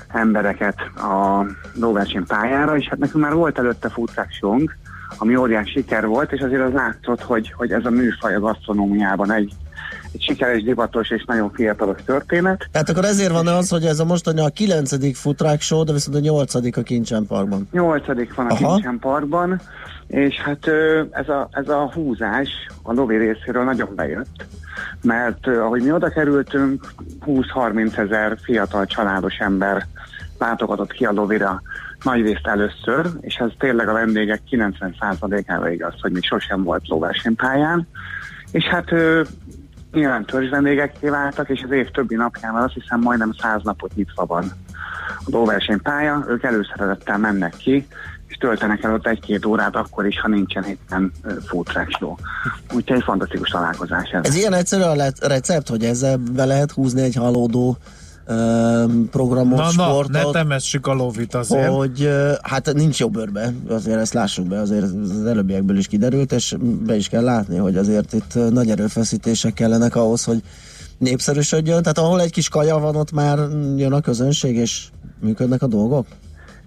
[0.07, 4.77] embereket a lóverseny pályára, és hát nekünk már volt előtte futráksunk,
[5.17, 9.31] ami óriás siker volt, és azért az látszott, hogy, hogy ez a műfaj a gasztronómiában
[9.31, 9.53] egy,
[10.11, 12.67] egy sikeres, divatos és nagyon fiatalos történet.
[12.71, 16.17] Tehát akkor ezért van az, hogy ez a mostani a kilencedik Truck Show, de viszont
[16.17, 17.67] a nyolcadik a Kincsen Parkban.
[17.71, 18.73] Nyolcadik van a Aha.
[18.73, 19.61] Kincsen Parkban,
[20.07, 20.67] és hát
[21.11, 22.49] ez a, ez a húzás
[22.81, 24.45] a lovi részéről nagyon bejött,
[25.01, 26.93] mert ahogy mi oda kerültünk,
[27.25, 29.87] 20-30 ezer fiatal családos ember
[30.37, 31.61] látogatott ki a lovira
[32.03, 37.87] nagyrészt először, és ez tényleg a vendégek 90%-ára igaz, hogy még sosem volt lóversenypályán,
[38.51, 39.21] és hát ö,
[39.91, 44.25] nyilván törzs vendégek váltak, és az év többi napján azt hiszem majdnem 100 napot nyitva
[44.25, 44.51] van
[45.17, 47.87] a lóversenypálya, ők előszeretettel mennek ki,
[48.27, 51.11] és töltenek el ott egy-két órát akkor is, ha nincsen éppen
[51.87, 52.15] show.
[52.73, 54.25] Úgyhogy egy fantasztikus találkozás ez.
[54.25, 57.77] Ez ilyen egyszerű a recept, hogy ezzel be lehet húzni egy halódó
[59.11, 61.67] programot, Na, na, sportot, ne temessük a Lovit azért.
[61.67, 62.09] hogy
[62.41, 66.55] hát nincs jobb örbe, azért ezt lássuk be, azért az előbbiekből is kiderült, és
[66.85, 70.41] be is kell látni, hogy azért itt nagy erőfeszítések kellenek ahhoz, hogy
[70.97, 73.37] népszerűsödjön, tehát ahol egy kis kaja van, ott már
[73.75, 74.87] jön a közönség, és
[75.19, 76.05] működnek a dolgok?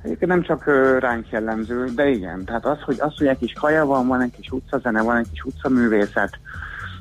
[0.03, 0.65] Egyébként nem csak
[1.01, 2.45] ránk jellemző, de igen.
[2.45, 5.31] Tehát az, hogy, az, hogy egy kis kaja van, van egy kis utcazene, van egy
[5.31, 6.31] kis utcaművészet,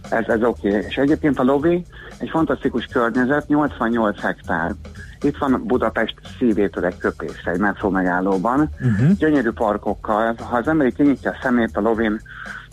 [0.09, 0.67] ez, ez oké.
[0.67, 0.81] Okay.
[0.87, 1.85] És egyébként a lobby
[2.17, 4.71] egy fantasztikus környezet, 88 hektár.
[5.21, 8.69] Itt van Budapest szívétől egy köpés, egy metró megállóban.
[8.79, 9.11] Uh-huh.
[9.17, 10.35] Gyönyörű parkokkal.
[10.49, 12.21] Ha az ember kinyitja a szemét a lovin,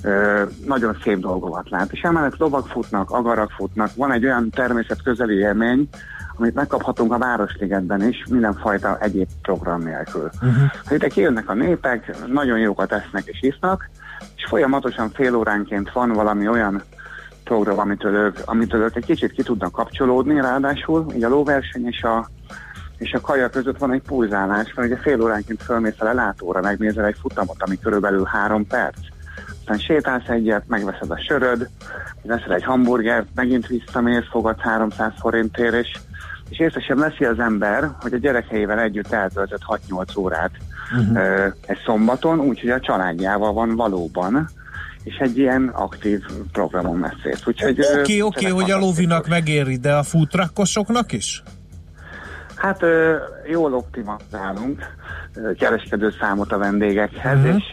[0.03, 1.93] ö, nagyon szép dolgokat lát.
[1.93, 5.89] És emellett lovak futnak, agarak futnak, van egy olyan természetközeli élmény,
[6.37, 10.31] amit megkaphatunk a Városligetben is, mindenfajta egyéb program nélkül.
[10.35, 10.71] Uh-huh.
[10.91, 13.91] Ide kijönnek a népek, nagyon jókat esznek és isznak,
[14.37, 16.83] és folyamatosan fél óránként van valami olyan
[17.49, 22.03] program, amitől ők, amitől ők egy kicsit ki tudnak kapcsolódni, ráadásul így a lóverseny és
[22.03, 22.29] a,
[22.99, 27.05] és a kaja között van egy pulzálás, mert ugye fél óránként fölmész a lelátóra, megnézel
[27.05, 28.99] egy futamot, ami körülbelül három perc.
[29.59, 31.69] Aztán sétálsz egyet, megveszed a söröd,
[32.23, 35.99] veszel egy hamburgert, megint visszamész, fogadsz 300 forintért, és,
[36.49, 40.51] és észre sem veszi az ember, hogy a gyerekeivel együtt eltöltött 6-8 órát
[40.93, 41.17] uh-huh.
[41.17, 44.49] ö, egy szombaton, úgyhogy a családjával van valóban,
[45.05, 46.21] és egy ilyen aktív
[46.53, 47.47] programon vesz részt.
[47.49, 51.43] Oké, oké, tényleg hogy a lovinak megéri, de a futrakosoknak is?
[52.55, 52.81] Hát
[53.51, 54.83] jól optimalizálunk
[55.59, 57.47] kereskedő számot a vendégekhez, Mhm.
[57.57, 57.65] és,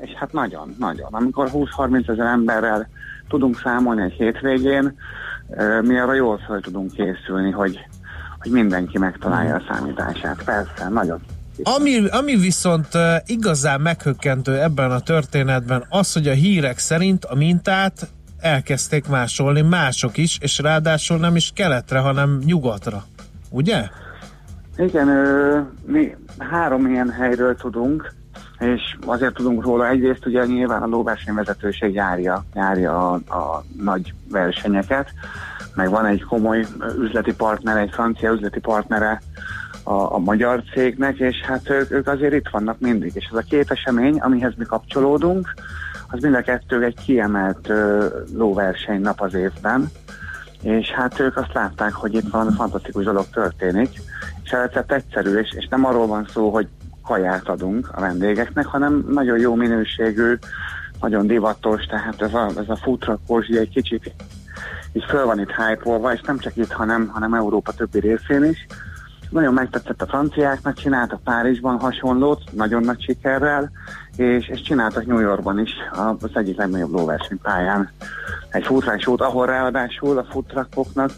[0.00, 1.08] és hát nagyon, nagyon.
[1.12, 2.88] Amikor 20-30 ezer emberrel
[3.28, 4.94] tudunk számolni egy hétvégén,
[5.82, 7.78] mi arra jól fel tudunk készülni, hogy,
[8.38, 10.42] hogy mindenki megtalálja a számítását.
[10.44, 11.20] Persze, nagyon.
[11.62, 12.88] Ami, ami viszont
[13.26, 18.08] igazán meghökkentő ebben a történetben az, hogy a hírek szerint a mintát
[18.40, 23.04] elkezdték másolni mások is, és ráadásul nem is keletre, hanem nyugatra.
[23.50, 23.88] Ugye?
[24.76, 25.08] Igen,
[25.86, 28.14] mi három ilyen helyről tudunk,
[28.58, 35.12] és azért tudunk róla egyrészt, ugye nyilván a lóversenyvezetőség járja, járja a, a nagy versenyeket,
[35.74, 36.66] meg van egy komoly
[36.98, 39.22] üzleti partner, egy francia üzleti partnere
[39.90, 43.12] a, a magyar cégnek, és hát ők, ők azért itt vannak mindig.
[43.14, 45.54] És ez a két esemény, amihez mi kapcsolódunk,
[46.08, 49.90] az mind a kettő egy kiemelt ö, lóverseny nap az évben,
[50.62, 53.90] és hát ők azt látták, hogy itt valami fantasztikus dolog történik,
[54.42, 56.68] és recept egyszerű, és, és nem arról van szó, hogy
[57.02, 60.38] kaját adunk a vendégeknek, hanem nagyon jó minőségű,
[61.00, 64.14] nagyon divatos, tehát ez a, ez a futrakos, egy kicsit
[64.92, 68.66] így föl van itt hype és nem csak itt, hanem, hanem Európa többi részén is.
[69.30, 73.70] Nagyon megtetszett a franciáknak, csináltak Párizsban hasonlót, nagyon nagy sikerrel,
[74.16, 75.70] és, és csináltak New Yorkban is
[76.20, 77.90] az egyik legnagyobb lóversenypályán
[78.50, 81.12] egy futrásút, ahol ráadásul a futrakoknak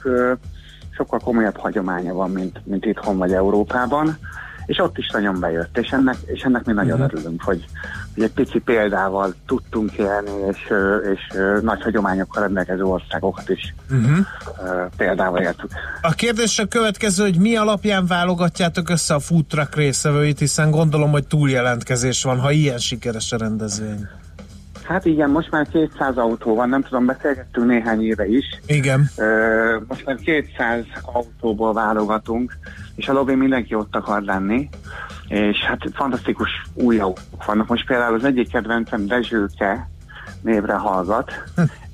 [0.91, 4.19] sokkal komolyabb hagyománya van, mint, mint itthon vagy Európában,
[4.67, 7.13] és ott is nagyon bejött, és ennek, és ennek mi nagyon uh-huh.
[7.13, 7.65] örülünk, hogy,
[8.17, 10.73] egy pici példával tudtunk élni, és,
[11.13, 14.27] és nagy hagyományokkal rendelkező országokat is Uh-huh.
[14.97, 15.71] példával éltük.
[16.03, 21.11] A kérdés a következő, hogy mi alapján válogatjátok össze a food truck részevőit, hiszen gondolom,
[21.11, 24.09] hogy túljelentkezés van, ha ilyen sikeres a rendezvény.
[24.83, 28.45] Hát igen, most már 200 autó van, nem tudom, beszélgettünk néhány éve is.
[28.67, 29.11] Igen.
[29.89, 32.59] Most már 200 autóból válogatunk,
[32.95, 34.69] és a lobby mindenki ott akar lenni,
[35.33, 37.67] és hát fantasztikus új autók vannak.
[37.69, 39.89] Most például az egyik kedvencem Dezsőke
[40.41, 41.33] névre hallgat,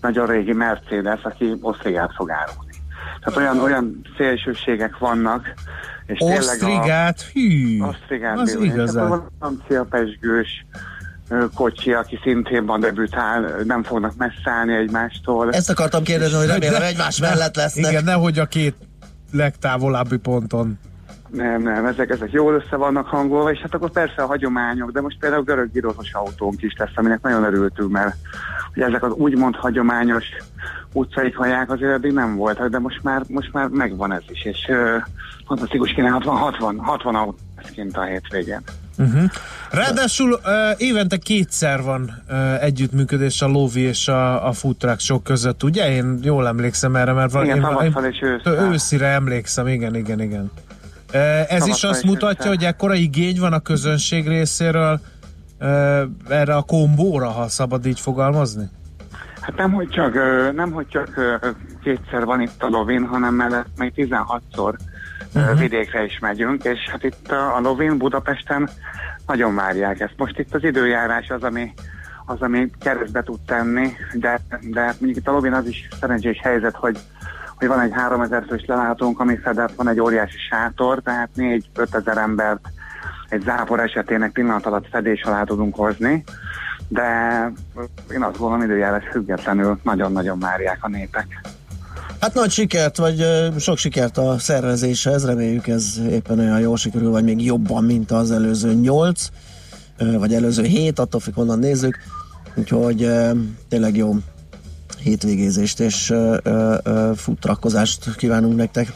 [0.01, 2.73] nagyon régi Mercedes, aki osztrigát fog árulni.
[3.21, 5.55] Tehát olyan, olyan szélsőségek vannak,
[6.07, 6.43] és tényleg a...
[6.43, 8.57] Osztrigát, hű, Osztrigát az.
[8.61, 9.27] És igazán.
[9.39, 10.67] francia pesgős
[11.55, 15.53] kocsi, aki szintén van debütál, nem fognak messze állni egymástól.
[15.53, 17.91] Ezt akartam kérdezni, hogy remélem egymás mellett lesznek.
[17.91, 18.75] Igen, nehogy a két
[19.33, 20.79] legtávolabbi ponton.
[21.31, 25.01] Nem, nem, ezek, ezek jól össze vannak hangolva, és hát akkor persze a hagyományok, de
[25.01, 28.17] most például görög gyilkos autónk is lesz, aminek nagyon örültünk, mert
[28.75, 30.25] ugye ezek az úgymond hagyományos
[30.93, 34.67] utcai kaják azért eddig nem voltak, de most már, most már megvan ez is, és
[34.69, 35.03] uh,
[35.47, 37.37] fantasztikus kínálat van, 60, 60 autó
[37.75, 38.61] kint a hétvégén.
[38.99, 39.23] Uh-huh.
[39.71, 40.41] Ráadásul uh,
[40.77, 45.91] évente kétszer van uh, együttműködés a Lóvi és a, a food truck sok között, ugye?
[45.91, 48.73] Én jól emlékszem erre, mert van, Igen, én, tavasszal és ősszel.
[48.73, 50.51] őszire emlékszem, igen, igen, igen.
[51.49, 55.01] Ez is azt mutatja, hogy ekkora igény van a közönség részéről
[56.29, 58.69] erre a kombóra, ha szabad így fogalmazni?
[59.41, 60.15] Hát nem, hogy csak,
[60.55, 61.21] nem, hogy csak
[61.83, 64.75] kétszer van itt a Lovin, hanem mellett még 16-szor
[65.35, 65.59] uh-huh.
[65.59, 68.69] vidékre is megyünk, és hát itt a a Lovin Budapesten
[69.27, 70.15] nagyon várják ezt.
[70.17, 71.75] Most itt az időjárás az, ami,
[72.27, 76.75] az, ami keresztbe tud tenni, de, de mondjuk itt a Lovin az is szerencsés helyzet,
[76.75, 76.99] hogy
[77.59, 81.61] hogy van egy 3000 fős lelátónk, ami fedett, van egy óriási sátor, tehát 4-5
[81.95, 82.69] ezer embert
[83.29, 86.25] egy zápor esetének pillanat alatt fedés alá tudunk hozni,
[86.89, 87.03] de
[88.13, 91.27] én azt gondolom időjárás függetlenül nagyon-nagyon várják a népek.
[92.21, 93.25] Hát nagy sikert, vagy
[93.59, 98.31] sok sikert a szervezéshez, reméljük ez éppen olyan jól sikerül, vagy még jobban, mint az
[98.31, 99.29] előző nyolc,
[100.19, 101.99] vagy előző hét, attól függ, honnan nézzük.
[102.55, 103.11] Úgyhogy
[103.69, 104.15] tényleg jó
[105.09, 106.13] hétvégézést és
[107.17, 108.89] futrakkozást kívánunk nektek.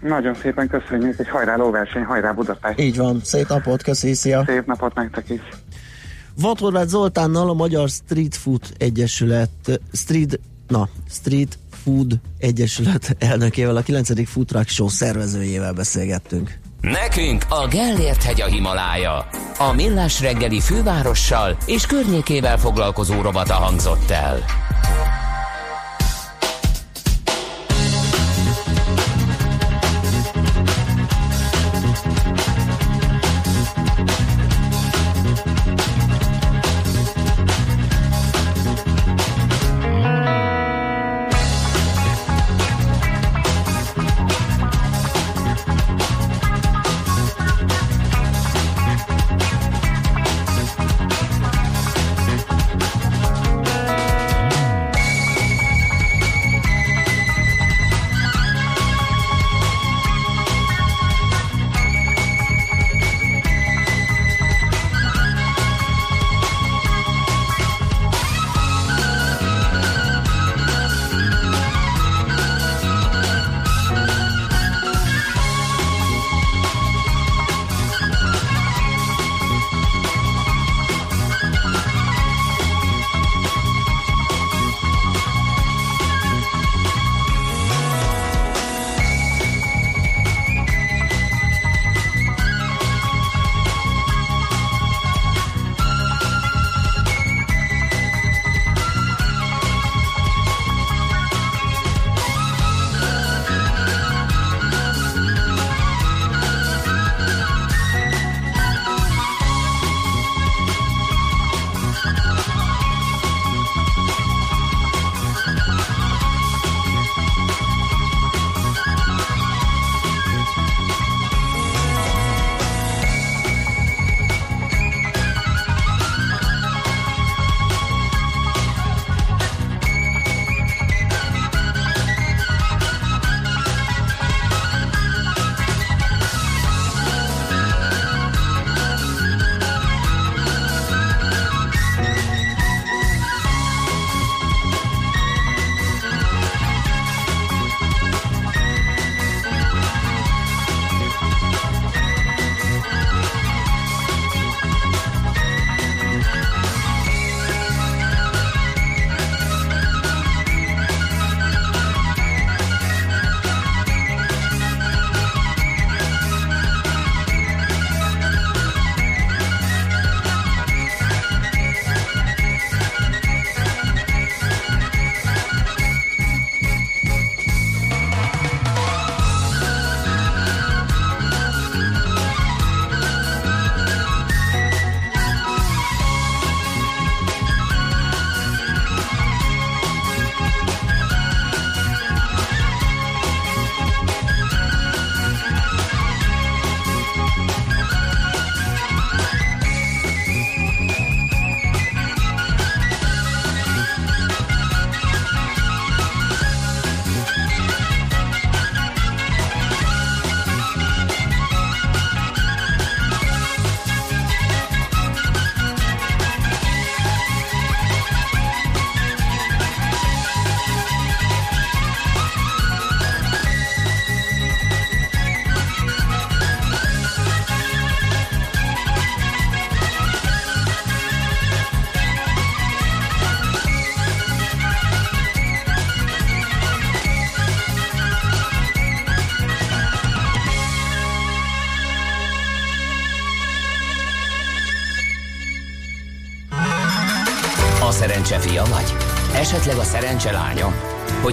[0.00, 2.80] Nagyon szépen köszönjük, egy hajrá lóverseny, hajrá Budapest!
[2.80, 4.44] Így van, szép napot, köszi, szia!
[4.46, 5.40] Szép napot nektek is!
[6.40, 13.80] Vad Horváth Zoltánnal a Magyar Street Food Egyesület Street, na, Street Food Egyesület elnökével, a
[13.80, 14.28] 9.
[14.28, 16.58] Food Truck Show szervezőjével beszélgettünk.
[16.80, 19.26] Nekünk a Gellért hegy a Himalája.
[19.58, 24.38] A Millás reggeli fővárossal és környékével foglalkozó rovata hangzott el.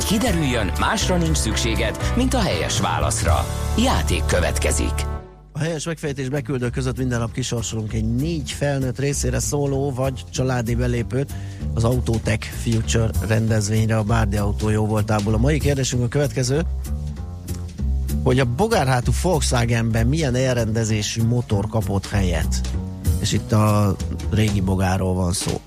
[0.04, 3.46] Hogy kiderüljön, másra nincs szükséged, mint a helyes válaszra.
[3.78, 5.06] Játék következik.
[5.52, 10.76] A helyes megfejtés beküldő között minden nap kisorsolunk egy négy felnőtt részére szóló vagy családi
[10.76, 11.34] belépőt
[11.74, 15.34] az Autotech Future rendezvényre a Bárdi Autó jó voltából.
[15.34, 16.62] A mai kérdésünk a következő,
[18.24, 22.62] hogy a bogárhátú Volkswagenben milyen elrendezésű motor kapott helyet?
[23.20, 23.96] És itt a
[24.32, 25.62] régi bogáról van szó.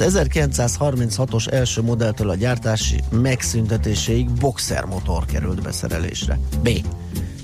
[0.00, 6.38] Az 1936-os első modelltől a gyártási megszüntetéséig boxer motor került beszerelésre.
[6.62, 6.68] B.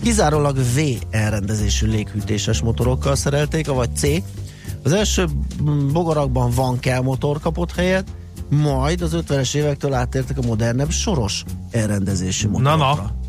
[0.02, 0.80] Kizárólag V
[1.10, 4.02] elrendezésű léghűtéses motorokkal szerelték, vagy C.
[4.82, 5.26] Az első
[5.92, 8.06] bogarakban van kell motor kapott helyet,
[8.48, 12.76] majd az 50-es évektől áttértek a modernebb soros elrendezésű motorokra.
[12.76, 13.23] Na, na.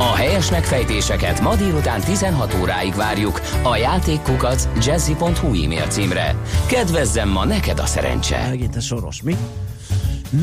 [0.00, 6.36] A helyes megfejtéseket ma délután 16 óráig várjuk a játékkukac jazzy.hu e-mail címre.
[6.66, 8.46] Kedvezzem ma neked a szerencse!
[8.48, 9.36] Megint a soros, mi?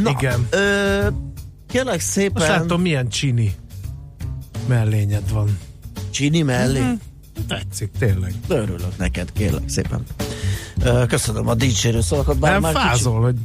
[0.03, 0.47] Na, Igen.
[0.49, 1.07] Ö,
[1.67, 2.33] kérlek szépen...
[2.47, 3.55] Most látom, milyen csini
[4.67, 5.57] mellényed van.
[6.09, 6.79] Csini mellé?
[6.79, 6.91] Mhm.
[7.47, 8.33] Tetszik, tényleg.
[8.47, 10.03] Örülök neked, kérlek szépen.
[10.83, 12.39] Ö, köszönöm a dicsérő szavakat.
[12.39, 13.35] Bár Nem már fázol, hogy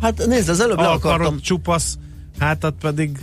[0.00, 1.40] Hát nézd, az előbb le akartam...
[1.40, 1.98] csupasz,
[2.38, 3.18] hátat pedig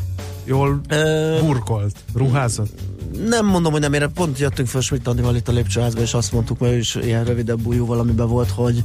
[0.50, 2.80] jól Ö, burkolt, ruházott.
[3.28, 6.32] nem mondom, hogy nem ére, pont jöttünk föl Schmidt Andival itt a lépcsőházba, és azt
[6.32, 8.84] mondtuk, mert ő is ilyen rövidebb bújú valamiben volt, hogy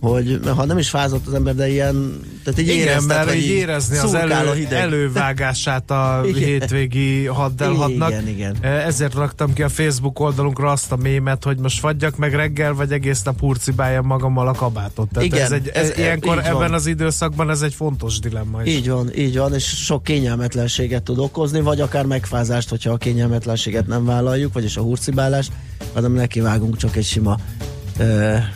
[0.00, 3.96] hogy ha nem is fázott az ember, de ilyen, tehát így Igen, mert így érezni
[3.96, 4.80] az szurkál a elő, hideg.
[4.80, 6.42] elővágását a Igen.
[6.42, 8.10] hétvégi haddelhadnak.
[8.10, 8.56] Igen, igen.
[8.62, 12.92] Ezért raktam ki a Facebook oldalunkra azt a mémet, hogy most fagyjak meg reggel, vagy
[12.92, 15.08] egész nap hurcibáljam magammal a kabátot.
[15.08, 16.72] Tehát Igen, ez egy, ez, ez- ilyenkor ebben van.
[16.72, 18.74] az időszakban ez egy fontos dilemma is.
[18.74, 23.86] Így van, így van, és sok kényelmetlenséget tud okozni, vagy akár megfázást, hogyha a kényelmetlenséget
[23.86, 25.52] nem vállaljuk, vagyis a hurcibálást,
[25.94, 27.36] hanem nekivágunk csak egy sima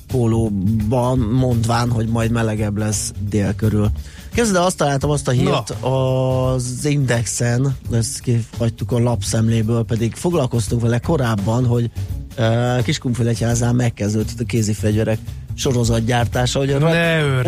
[0.06, 3.90] pólóban, mondván, hogy majd melegebb lesz dél körül.
[4.34, 10.98] Kezdve azt találtam azt a hírt az Indexen, ezt kihagytuk a lapszemléből, pedig foglalkoztunk vele
[10.98, 11.90] korábban, hogy
[12.38, 15.18] uh, Kiskunfélegyházán megkezdődött a kézifegyverek
[15.54, 16.76] sorozatgyártása, hogy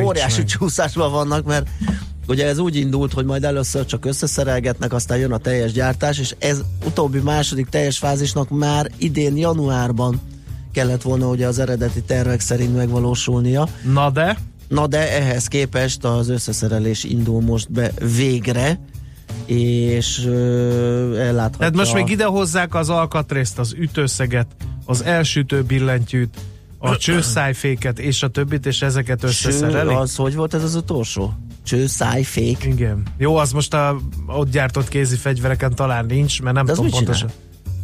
[0.02, 0.46] óriási meg.
[0.46, 1.68] csúszásban vannak, mert
[2.26, 6.34] ugye ez úgy indult, hogy majd először csak összeszerelgetnek, aztán jön a teljes gyártás, és
[6.38, 10.20] ez utóbbi második teljes fázisnak már idén januárban
[10.74, 13.68] kellett volna ugye az eredeti tervek szerint megvalósulnia.
[13.92, 14.38] Na de?
[14.68, 18.80] Na de ehhez képest az összeszerelés indul most be végre,
[19.46, 21.58] és ö, elláthatja...
[21.58, 24.46] Tehát most még ide hozzák az alkatrészt, az ütőszeget,
[24.84, 26.36] az elsütő billentyűt,
[26.78, 29.96] a csőszájféket és a többit, és ezeket Cső, összeszerelik?
[29.96, 31.32] az hogy volt ez az utolsó?
[31.64, 32.64] Cső, szájfék?
[32.64, 33.02] Igen.
[33.18, 33.96] Jó, az most a
[34.26, 37.30] ott gyártott kézi fegyvereken talán nincs, mert nem De tudom pontosan.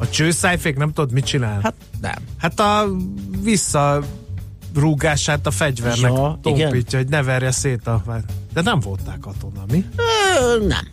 [0.01, 1.61] A csőszájfék nem tudod, mit csinál?
[1.63, 2.15] Hát nem.
[2.39, 2.89] Hát a
[3.43, 4.03] vissza
[4.75, 8.03] rúgását a fegyvernek Ja, ja, tompítja, hogy ne verje szét a...
[8.53, 9.85] De nem voltál katona, mi?
[9.97, 10.87] Ö, nem.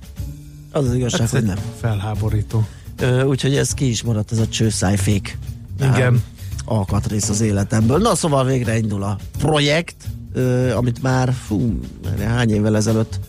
[0.72, 1.58] Az az igazság, Ez hogy egy nem.
[1.80, 2.68] felháborító.
[2.99, 5.38] Ö, úgyhogy ez ki is maradt, ez a csőszájfék.
[5.80, 6.01] Igen.
[6.01, 6.24] Ám,
[6.66, 7.97] alkatrész az életemből.
[7.97, 9.95] Na szóval végre indul a projekt,
[10.34, 11.80] ö, amit már fú,
[12.20, 13.20] hány évvel ezelőtt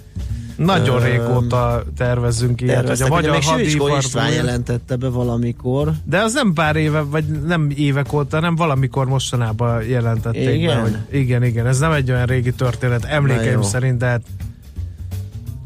[0.59, 3.99] Nagyon régóta tervezünk ilyet, hogy a magyar hadipar...
[3.99, 5.93] István jelentette be valamikor.
[6.05, 10.77] De az nem pár éve, vagy nem évek óta, hanem valamikor mostanában jelentették Igen?
[10.77, 14.23] be, hogy igen, igen, ez nem egy olyan régi történet, emlékeim szerint, de hát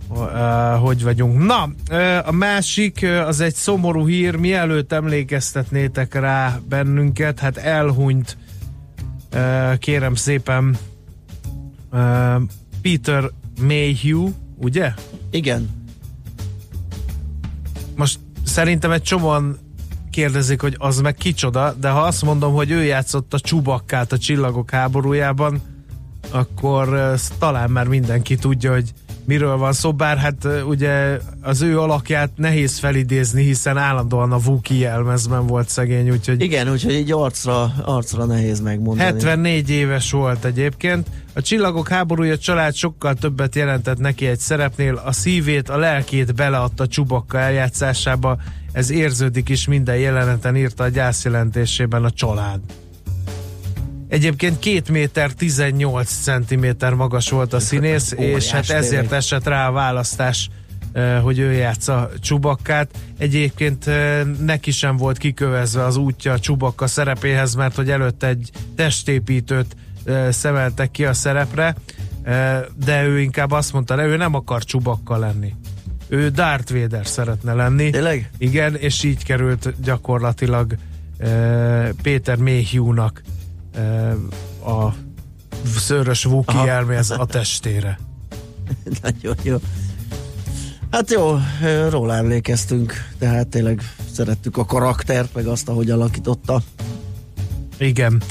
[0.09, 1.47] uh, hogy vagyunk.
[1.47, 8.36] Na, uh, a másik, uh, az egy szomorú hír, mielőtt emlékeztetnétek rá bennünket, hát elhunyt
[9.78, 10.76] kérem szépen
[12.82, 13.30] Peter
[13.61, 14.28] Mayhew,
[14.63, 14.93] ugye?
[15.31, 15.69] Igen.
[17.97, 19.59] most szerintem egy csomóan
[20.11, 24.19] kérdezik, hogy az meg kicsoda, de ha azt mondom, hogy ő játszott a csubakkát a
[24.19, 25.61] csillagok háborújában,
[26.31, 28.93] akkor talán már mindenki tudja, hogy
[29.25, 34.79] miről van szó, bár hát ugye az ő alakját nehéz felidézni, hiszen állandóan a Vuki
[34.79, 39.09] jelmezben volt szegény, úgyhogy Igen, úgyhogy így arcra, arcra nehéz megmondani.
[39.09, 41.07] 74 éves volt egyébként.
[41.35, 45.03] A Csillagok háborúja család sokkal többet jelentett neki egy szerepnél.
[45.05, 48.39] A szívét, a lelkét beleadta Csubakka eljátszásába.
[48.73, 52.61] Ez érződik is minden jeleneten, írta a gyászjelentésében a család.
[54.13, 59.73] Egyébként 2 méter 18 centiméter magas volt a színész, és hát ezért esett rá a
[59.73, 60.49] választás,
[61.23, 62.91] hogy ő játsza Csubakkát.
[63.19, 63.91] Egyébként
[64.45, 69.77] neki sem volt kikövezve az útja a Csubakka szerepéhez, mert hogy előtte egy testépítőt
[70.31, 71.75] szemeltek ki a szerepre,
[72.85, 75.55] de ő inkább azt mondta, ő nem akar Csubakka lenni.
[76.09, 77.91] Ő Darth Vader szeretne lenni.
[77.91, 78.31] Tényleg?
[78.39, 80.77] Igen, és így került gyakorlatilag
[82.03, 82.45] Péter uh,
[84.64, 84.95] a
[85.77, 86.68] szőrös Wookie Aha.
[86.68, 87.99] elméz a testére.
[89.03, 89.57] Nagyon jó.
[90.91, 91.39] Hát jó,
[91.89, 96.62] róla emlékeztünk, tehát tényleg szerettük a karaktert, meg azt, ahogy alakította.
[97.79, 98.23] Igen.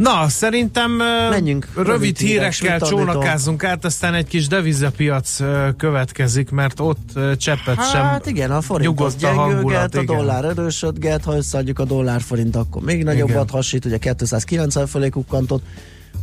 [0.00, 0.90] Na, szerintem
[1.30, 1.68] Menjünk.
[1.74, 5.36] rövid, Rövid hírek, hírekkel csónakázzunk át, aztán egy kis devizapiac
[5.76, 11.24] következik, mert ott cseppet sem Hát igen, a forint az a gyengülget, a dollár erősödget,
[11.24, 15.62] ha összeadjuk a dollár forint, akkor még nagyobbat hasít, ugye 290 fölé kukkantott,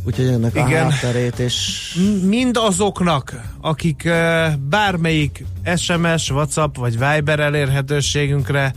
[0.04, 0.90] úgyhogy ennek a Igen.
[0.90, 4.10] hátterét, és mind azoknak, akik
[4.68, 5.44] bármelyik
[5.76, 8.72] SMS, WhatsApp vagy Viber elérhetőségünkre,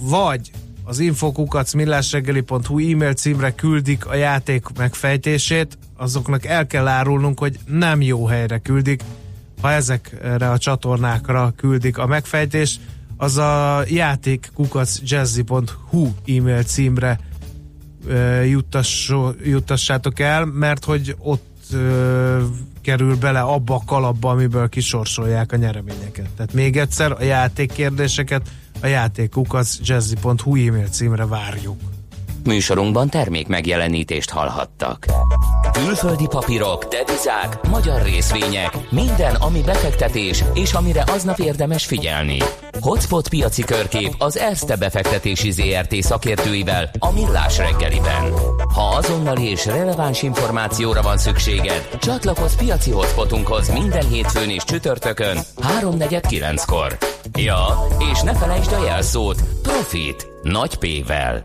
[0.00, 0.50] vagy
[0.84, 8.02] az infokukac millásreggeli.hu e-mail címre küldik a játék megfejtését, azoknak el kell árulnunk, hogy nem
[8.02, 9.02] jó helyre küldik.
[9.60, 12.80] Ha ezekre a csatornákra küldik a megfejtést,
[13.16, 17.20] az a játékkukacjazzy.hu e-mail címre
[18.06, 21.50] ö, juttasso, juttassátok el, mert hogy ott
[22.82, 26.28] kerül bele abba a kalapba, amiből kisorsolják a nyereményeket.
[26.36, 28.42] Tehát még egyszer a játékkérdéseket
[28.80, 31.91] a játékkukacjazzy.hu e-mail címre várjuk.
[32.46, 35.06] Műsorunkban termék megjelenítést hallhattak.
[35.72, 42.38] Külföldi papírok, devizák, magyar részvények, minden, ami befektetés, és amire aznap érdemes figyelni.
[42.80, 48.32] Hotspot piaci körkép az Erste befektetési ZRT szakértőivel a Millás reggeliben.
[48.74, 55.38] Ha azonnali és releváns információra van szükséged, csatlakozz piaci hotspotunkhoz minden hétfőn és csütörtökön
[55.80, 56.98] 3.49-kor.
[57.34, 57.66] Ja,
[58.12, 61.44] és ne felejtsd a jelszót Profit nagy P-vel.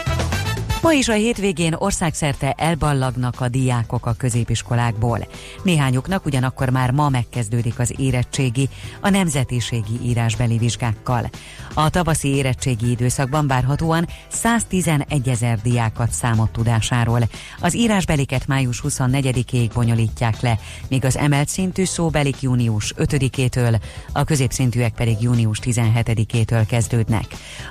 [0.81, 5.27] Ma is a hétvégén országszerte elballagnak a diákok a középiskolákból.
[5.63, 8.69] Néhányuknak ugyanakkor már ma megkezdődik az érettségi,
[9.01, 11.29] a nemzetiségi írásbeli vizsgákkal.
[11.73, 17.21] A tavaszi érettségi időszakban várhatóan 111 ezer diákat számot tudásáról.
[17.59, 20.59] Az írásbeliket május 24-ig bonyolítják le,
[20.89, 23.81] míg az emelt szintű szóbelik június 5-től,
[24.13, 27.25] a középszintűek pedig június 17-től kezdődnek.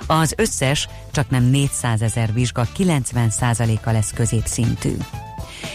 [0.07, 2.67] Az összes csak nem 400 ezer vizsga
[3.13, 4.97] 90%-a lesz középszintű.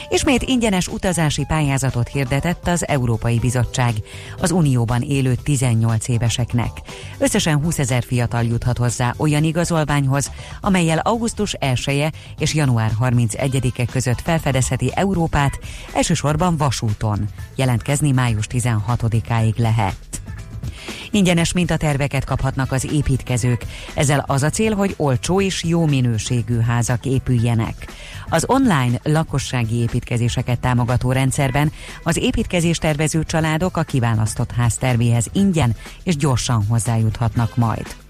[0.08, 3.94] Ismét ingyenes utazási pályázatot hirdetett az Európai Bizottság
[4.40, 6.70] az Unióban élő 18 éveseknek.
[7.18, 13.84] Összesen 20 ezer fiatal juthat hozzá olyan igazolványhoz, amelyel augusztus 1 -e és január 31-e
[13.84, 15.58] között felfedezheti Európát,
[15.94, 17.28] elsősorban vasúton.
[17.56, 20.25] Jelentkezni május 16-áig lehet.
[21.10, 23.64] Ingyenes mintaterveket kaphatnak az építkezők.
[23.94, 27.86] Ezzel az a cél, hogy olcsó és jó minőségű házak épüljenek.
[28.28, 35.76] Az online lakossági építkezéseket támogató rendszerben az építkezés tervező családok a kiválasztott ház tervéhez ingyen
[36.02, 38.05] és gyorsan hozzájuthatnak majd.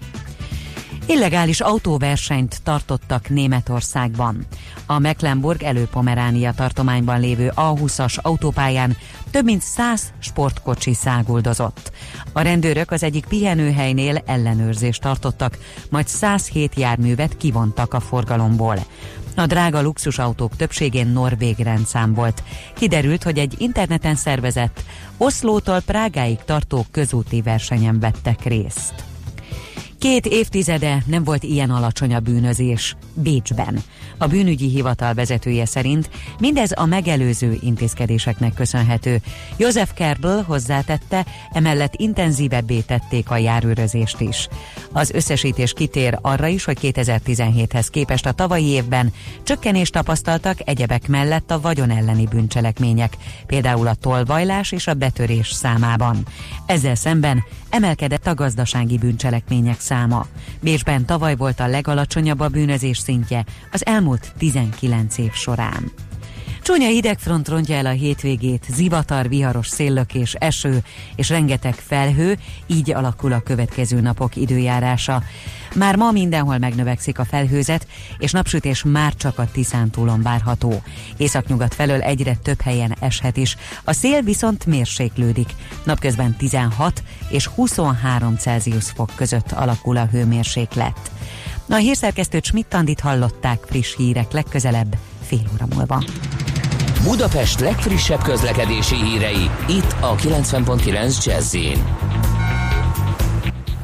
[1.09, 4.45] Illegális autóversenyt tartottak Németországban.
[4.85, 8.97] A Mecklenburg előpomeránia tartományban lévő A20-as autópályán
[9.31, 11.91] több mint 100 sportkocsi száguldozott.
[12.33, 15.57] A rendőrök az egyik pihenőhelynél ellenőrzést tartottak,
[15.89, 18.85] majd 107 járművet kivontak a forgalomból.
[19.35, 22.43] A drága luxusautók többségén norvég rendszám volt.
[22.75, 24.83] Kiderült, hogy egy interneten szervezett,
[25.17, 29.06] Oszlótól Prágáig tartó közúti versenyen vettek részt.
[29.99, 33.83] Két évtizede nem volt ilyen alacsony a bűnözés Bécsben.
[34.17, 39.21] A bűnügyi hivatal vezetője szerint mindez a megelőző intézkedéseknek köszönhető.
[39.57, 44.47] József Kerbel hozzátette, emellett intenzívebbé tették a járőrözést is.
[44.91, 51.51] Az összesítés kitér arra is, hogy 2017-hez képest a tavalyi évben csökkenést tapasztaltak egyebek mellett
[51.51, 56.25] a vagyon elleni bűncselekmények, például a tolvajlás és a betörés számában.
[56.65, 59.95] Ezzel szemben emelkedett a gazdasági bűncselekmények száma.
[60.61, 65.91] Bécsben tavaly volt a legalacsonyabb a bűnözés szintje az elmúlt 19 év során.
[66.67, 70.83] Csúnya hidegfront rontja el a hétvégét, zivatar, viharos széllökés, eső
[71.15, 75.23] és rengeteg felhő, így alakul a következő napok időjárása.
[75.75, 77.87] Már ma mindenhol megnövekszik a felhőzet,
[78.17, 80.81] és napsütés már csak a Tiszántúlon várható.
[81.17, 83.57] Északnyugat felől egyre több helyen eshet is.
[83.83, 85.49] A szél viszont mérséklődik.
[85.83, 91.11] Napközben 16 és 23 Celsius fok között alakul a hőmérséklet.
[91.69, 94.97] A hírszerkesztőt Schmidt-Tandit hallották friss hírek legközelebb
[95.27, 96.03] fél óra múlva.
[97.07, 101.55] Budapest legfrissebb közlekedési hírei, itt a 90.9 jazz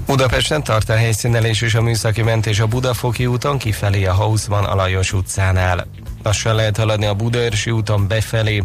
[0.06, 5.14] Budapesten tart a helyszínelés és a műszaki mentés a Budafoki úton kifelé a Hausmann Alajos
[5.14, 5.88] utcánál.
[6.24, 8.64] Lassan lehet haladni a Budaörsi úton befelé,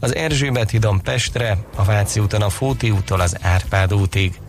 [0.00, 4.40] az Erzsébet hídon Pestre, a Váci úton a Fóti úttól az Árpád útig.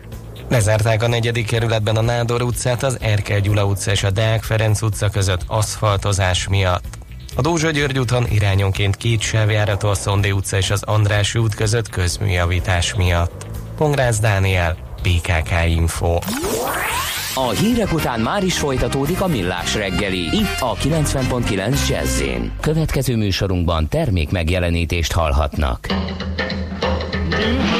[0.48, 4.82] Lezárták a negyedik kerületben a Nádor utcát, az Erkel Gyula utca és a Deák Ferenc
[4.82, 7.01] utca között aszfaltozás miatt.
[7.34, 11.88] A Dózsa György úton irányonként két sávjárató a Szondi utca és az András út között
[11.88, 13.46] közműjavítás miatt.
[13.76, 16.18] Pongrász Dániel, BKK Info.
[17.34, 22.22] A hírek után már is folytatódik a millás reggeli, itt a 90.9 jazz
[22.60, 25.86] Következő műsorunkban termék megjelenítést hallhatnak.
[27.30, 27.71] If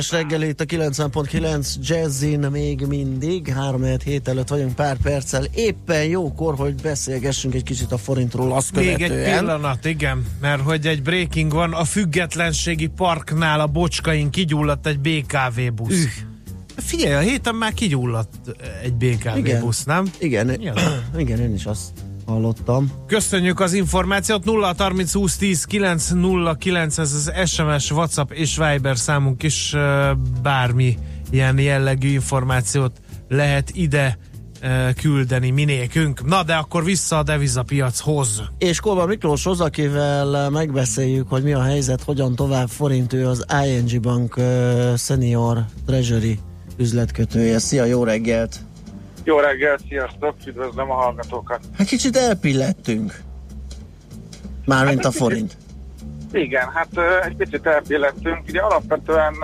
[0.00, 6.04] millás reggel itt a 90.9 Jazzin még mindig, 3 hét előtt vagyunk pár perccel, éppen
[6.04, 9.38] jókor, hogy beszélgessünk egy kicsit a forintról azt Még egy követően.
[9.38, 15.60] pillanat, igen, mert hogy egy breaking van, a függetlenségi parknál a bocskain kigyulladt egy BKV
[15.74, 15.92] busz.
[15.92, 16.10] Üh.
[16.76, 18.34] Figyelj, a héten már kigyulladt
[18.82, 19.60] egy BKV Igen.
[19.60, 20.10] busz, nem?
[20.18, 20.60] Igen,
[21.16, 21.88] igen, én is azt
[22.30, 22.90] hallottam.
[23.06, 28.56] Köszönjük az információt, 0 30 20 10 9 0 9, ez az SMS, WhatsApp és
[28.56, 29.74] Viber számunk is,
[30.42, 30.98] bármi
[31.30, 34.18] ilyen jellegű információt lehet ide
[34.96, 36.24] küldeni minékünk.
[36.26, 38.42] Na de akkor vissza a devizapiachoz.
[38.58, 44.00] És Kolba Miklóshoz, akivel megbeszéljük, hogy mi a helyzet, hogyan tovább forint, ő az ING
[44.00, 44.44] Bank uh,
[44.96, 46.38] Senior Treasury
[46.76, 47.58] üzletkötője.
[47.58, 48.69] Szia, jó reggelt!
[49.24, 51.60] Jó reggel, sziasztok, üdvözlöm a hallgatókat.
[51.78, 53.20] Hát kicsit elpillettünk.
[54.66, 55.56] Mármint a forint.
[56.32, 56.88] Igen, hát
[57.24, 58.38] egy picit elpillettünk.
[58.48, 59.34] Ugye alapvetően,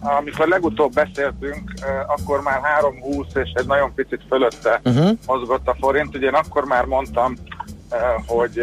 [0.00, 1.72] amikor legutóbb beszéltünk,
[2.06, 5.10] akkor már 3.20 és egy nagyon picit fölötte Uh-huh.
[5.26, 6.16] mozgott a forint.
[6.16, 7.36] Ugye én akkor már mondtam,
[8.26, 8.60] hogy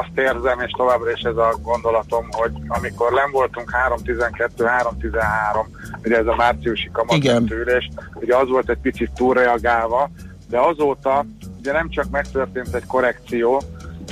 [0.00, 3.70] azt érzem, és továbbra is ez a gondolatom, hogy amikor len voltunk
[4.04, 5.66] 3.12, 3.13,
[6.04, 10.10] ugye ez a márciusi kamatmentőülés, ugye az volt egy picit túlreagálva,
[10.48, 11.24] de azóta
[11.58, 13.62] ugye nem csak megtörtént egy korrekció,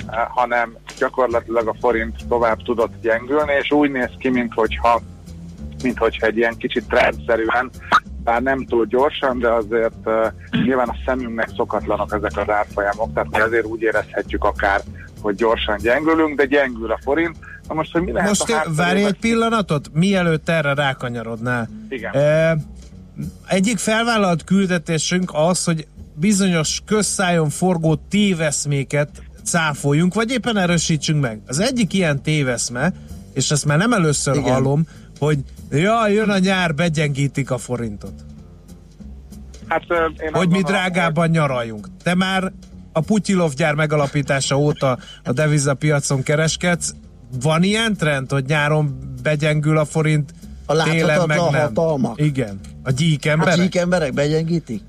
[0.07, 5.01] eh, hanem gyakorlatilag a forint tovább tudott gyengülni, és úgy néz ki, minthogyha,
[5.83, 7.71] minthogyha egy ilyen kicsit trendszerűen,
[8.25, 10.27] bár nem túl gyorsan, de azért uh,
[10.65, 14.81] nyilván a szemünknek szokatlanok ezek az árfolyamok, tehát mi azért úgy érezhetjük akár,
[15.21, 17.37] hogy gyorsan gyengülünk, de gyengül a forint.
[17.69, 21.69] Na most, hogy mi lehet Most a várj egy pillanatot, mielőtt erre rákanyarodnál.
[21.89, 22.15] Igen.
[22.15, 22.57] E,
[23.47, 29.09] egyik felvállalt küldetésünk az, hogy bizonyos közszájon forgó téveszméket
[29.45, 31.41] cáfoljunk, vagy éppen erősítsünk meg.
[31.47, 32.93] Az egyik ilyen téveszme,
[33.35, 34.53] és ezt már nem először Igen.
[34.53, 34.87] Hallom,
[35.19, 35.39] hogy
[35.71, 38.15] ja, jön a nyár, begyengítik a forintot.
[39.67, 39.83] Hát,
[40.23, 41.89] én Hogy mi drágában nyaraljunk.
[42.03, 42.53] Te már
[42.93, 46.95] a Putyilov gyár megalapítása óta a devizapiacon kereskedsz.
[47.43, 50.35] Van ilyen trend, hogy nyáron begyengül a forint,
[50.67, 51.61] A télen meg láthatatlan nem?
[51.61, 52.21] hatalmak.
[52.21, 52.61] Igen.
[52.83, 53.57] A gyík Hát emberek?
[53.57, 54.83] gyík emberek begyengítik?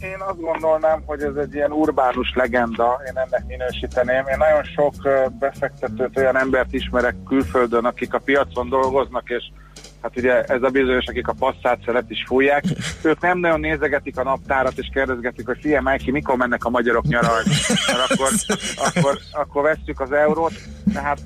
[0.00, 4.24] Én azt gondolnám, hogy ez egy ilyen urbánus legenda, én ennek minősíteném.
[4.26, 4.94] Én nagyon sok
[5.38, 9.44] befektetőt, olyan embert ismerek külföldön, akik a piacon dolgoznak, és
[10.02, 12.64] hát ugye ez a bizonyos, akik a passzát szelet is fújják,
[13.02, 17.04] ők nem nagyon nézegetik a naptárat, és kérdezgetik, hogy fia, Májki, mikor mennek a magyarok
[17.04, 17.50] nyaralni,
[17.86, 18.28] mert akkor,
[18.76, 20.52] akkor, akkor vesszük az eurót.
[20.92, 21.20] Tehát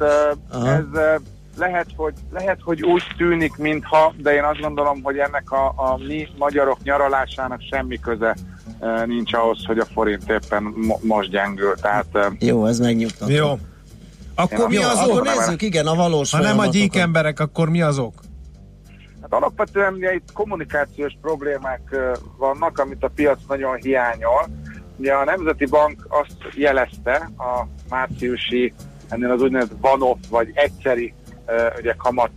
[0.51, 1.21] ez
[1.57, 5.99] lehet hogy, lehet, hogy úgy tűnik, mintha, de én azt gondolom, hogy ennek a, a
[6.07, 8.37] mi magyarok nyaralásának semmi köze
[9.07, 11.75] nincs ahhoz, hogy a forint éppen mo- most gyengül.
[11.75, 12.07] Tehát
[12.39, 13.33] Jó, ez megnyugtató.
[13.33, 13.59] Jó.
[14.35, 15.25] Akkor mi az Akkor ok?
[15.25, 18.21] nézzük, igen, a valós Ha nem a gyík emberek, akkor mi az ok?
[19.35, 21.97] Alapvetően ugye itt kommunikációs problémák
[22.37, 24.49] vannak, amit a piac nagyon hiányol,
[24.97, 28.73] Ugye a Nemzeti Bank azt jelezte a márciusi,
[29.09, 31.15] ennél az úgynevezett van-off, vagy egyszeri
[31.79, 32.31] ugye kamat,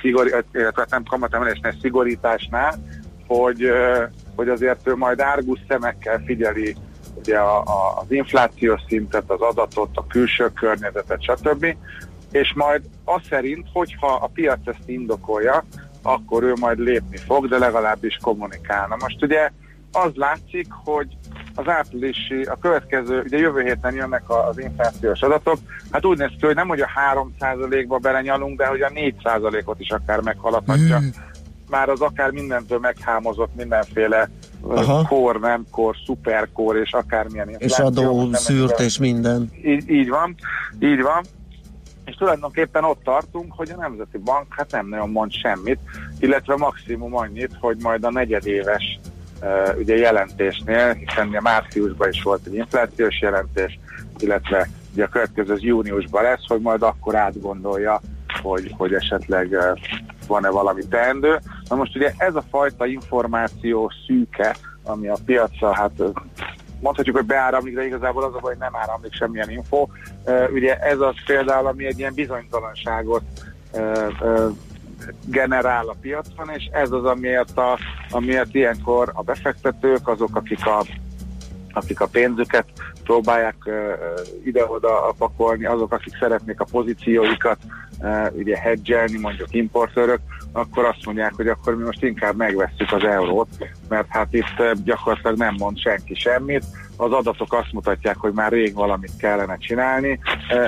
[0.00, 2.74] szigori, illetve nem kamatemelésnél, szigorításnál,
[3.26, 3.70] hogy,
[4.36, 6.76] hogy azért ő majd árgus szemekkel figyeli
[7.14, 11.76] ugye a, a, az inflációs szintet, az adatot, a külső környezetet, stb.
[12.30, 15.64] És majd az szerint, hogyha a piac ezt indokolja,
[16.06, 18.96] akkor ő majd lépni fog, de legalábbis kommunikálna.
[18.98, 19.50] Most ugye
[19.92, 21.06] az látszik, hogy
[21.54, 25.58] az áprilisi, a következő, ugye jövő héten jönnek az inflációs adatok,
[25.90, 29.90] hát úgy néz ki, hogy nem, hogy a 3%-ba belenyalunk, de hogy a 4%-ot is
[29.90, 31.00] akár meghaladhatja.
[31.70, 34.28] Már az akár mindentől meghámozott mindenféle
[34.68, 35.06] Aha.
[35.08, 37.86] Kor, nem kor, szuperkor és akármilyen És infláció.
[37.86, 39.50] adó, Most nem szűrt és minden.
[39.64, 40.34] így, így van,
[40.78, 41.24] így van.
[42.04, 45.78] És tulajdonképpen ott tartunk, hogy a Nemzeti Bank hát nem nagyon mond semmit,
[46.18, 48.98] illetve maximum annyit, hogy majd a negyedéves
[49.42, 53.78] uh, ugye jelentésnél, hiszen ugye márciusban is volt egy inflációs jelentés,
[54.18, 58.00] illetve ugye a következő az júniusban lesz, hogy majd akkor átgondolja,
[58.42, 59.78] hogy, hogy esetleg uh,
[60.26, 61.38] van-e valami teendő.
[61.68, 66.02] Na most ugye ez a fajta információ szűke, ami a piacra hát
[66.80, 69.86] mondhatjuk, hogy beáramlik, de igazából az a baj, hogy nem áramlik semmilyen info.
[70.52, 73.22] Ugye ez az például, ami egy ilyen bizonytalanságot
[75.24, 77.78] generál a piacon, és ez az, amiért, a,
[78.10, 80.84] amiért ilyenkor a befektetők, azok, akik a,
[81.72, 82.66] akik a pénzüket
[83.04, 83.56] próbálják
[84.44, 87.58] ide-oda pakolni, azok, akik szeretnék a pozícióikat
[88.32, 90.20] ugye hedgelni, mondjuk importőrök,
[90.52, 93.48] akkor azt mondják, hogy akkor mi most inkább megvesszük az eurót,
[93.88, 96.64] mert hát itt gyakorlatilag nem mond senki semmit,
[96.96, 100.18] az adatok azt mutatják, hogy már rég valamit kellene csinálni,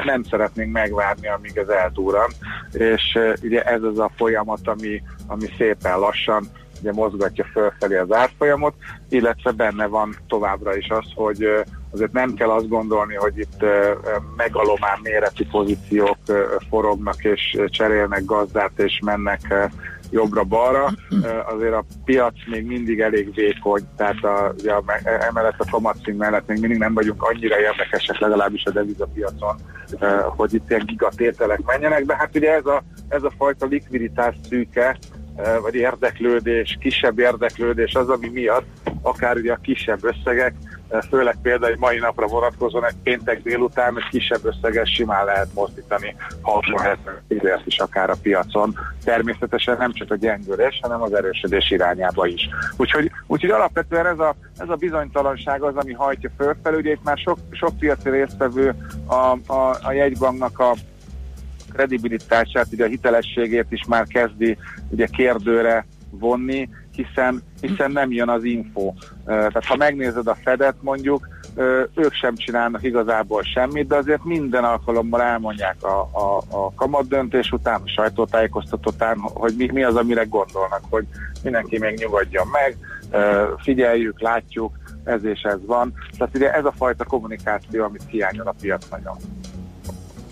[0.05, 2.31] nem szeretnénk megvárni, amíg ez eldúran,
[2.73, 6.49] és ugye ez az a folyamat, ami, ami szépen lassan
[6.81, 8.75] ugye mozgatja fölfelé az árfolyamot,
[9.09, 11.49] illetve benne van továbbra is az, hogy
[11.91, 13.65] azért nem kell azt gondolni, hogy itt
[14.37, 16.19] megalomán méretű pozíciók
[16.69, 19.71] forognak és cserélnek gazdát és mennek
[20.11, 20.93] jobbra-balra.
[21.47, 24.83] Azért a piac még mindig elég vékony, tehát a, a,
[25.29, 29.57] emellett a kamatszín mellett még mindig nem vagyunk annyira érdekesek, legalábbis a devizapiacon,
[30.37, 34.99] hogy itt ilyen gigatételek menjenek, de hát ugye ez a, ez a fajta likviditás szűke,
[35.63, 38.67] vagy érdeklődés, kisebb érdeklődés az, ami miatt
[39.03, 40.55] akár ugye a kisebb összegek,
[41.09, 46.17] főleg például egy mai napra vonatkozóan egy péntek délután egy kisebb összeges simán lehet mozdítani
[46.41, 46.99] 60
[47.29, 48.79] ezért is akár a piacon.
[49.05, 52.49] Természetesen nem csak a gyengülés, hanem az erősödés irányába is.
[52.77, 56.77] Úgyhogy, úgyhogy alapvetően ez a, ez a bizonytalanság az, ami hajtja fölfelé.
[56.77, 58.75] Ugye itt már sok, sok piaci résztvevő
[59.07, 60.75] a, a, a jegybanknak a
[61.77, 64.57] kredibilitását, ugye a hitelességét is már kezdi
[64.91, 68.93] ugye kérdőre vonni, hiszen, hiszen nem jön az info.
[69.25, 71.29] Tehát ha megnézed a Fedet mondjuk,
[71.95, 77.53] ők sem csinálnak igazából semmit, de azért minden alkalommal elmondják a, a, a kamat döntés
[77.53, 81.07] után, a sajtótájékoztató után, hogy mi, mi az, amire gondolnak, hogy
[81.43, 82.77] mindenki még nyugodjon meg,
[83.59, 85.93] figyeljük, látjuk, ez és ez van.
[86.19, 89.17] Tehát ugye ez a fajta kommunikáció, amit hiányol a piac nagyon.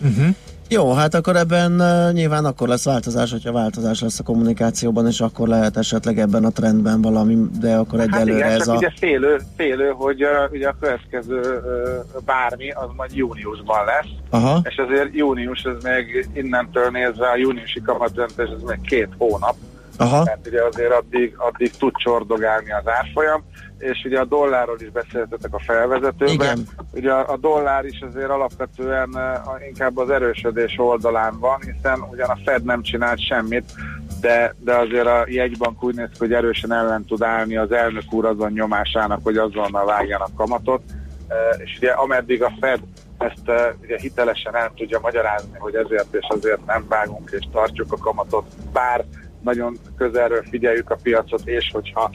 [0.03, 0.35] Uh-huh.
[0.69, 5.21] Jó, hát akkor ebben uh, nyilván akkor lesz változás, hogyha változás lesz a kommunikációban, és
[5.21, 8.77] akkor lehet esetleg ebben a trendben valami, de akkor egyelőre hát igen, ez a...
[8.77, 14.61] ugye félő, félő hogy uh, ugye a következő uh, bármi az majd júniusban lesz, Aha.
[14.63, 19.57] és azért június, ez még innentől nézve a júniusi kamatdöntés, ez még két hónap,
[19.97, 20.23] Aha.
[20.25, 23.45] mert ugye azért addig, addig tud csordogálni az árfolyam,
[23.79, 26.35] és ugye a dollárról is beszéltetek a felvezetőben.
[26.35, 26.69] Igen.
[26.93, 32.29] Ugye a, a dollár is azért alapvetően uh, inkább az erősödés oldalán van, hiszen ugyan
[32.29, 33.73] a Fed nem csinált semmit,
[34.21, 38.13] de, de azért a jegybank úgy néz ki, hogy erősen ellen tud állni az elnök
[38.13, 40.83] úr azon nyomásának, hogy azonnal vágjanak kamatot,
[41.29, 42.81] Uh, és ugye ameddig a Fed
[43.19, 47.93] ezt uh, ugye hitelesen el tudja magyarázni, hogy ezért és azért nem vágunk és tartjuk
[47.93, 49.05] a kamatot, bár
[49.45, 52.11] nagyon közelről figyeljük a piacot, és hogyha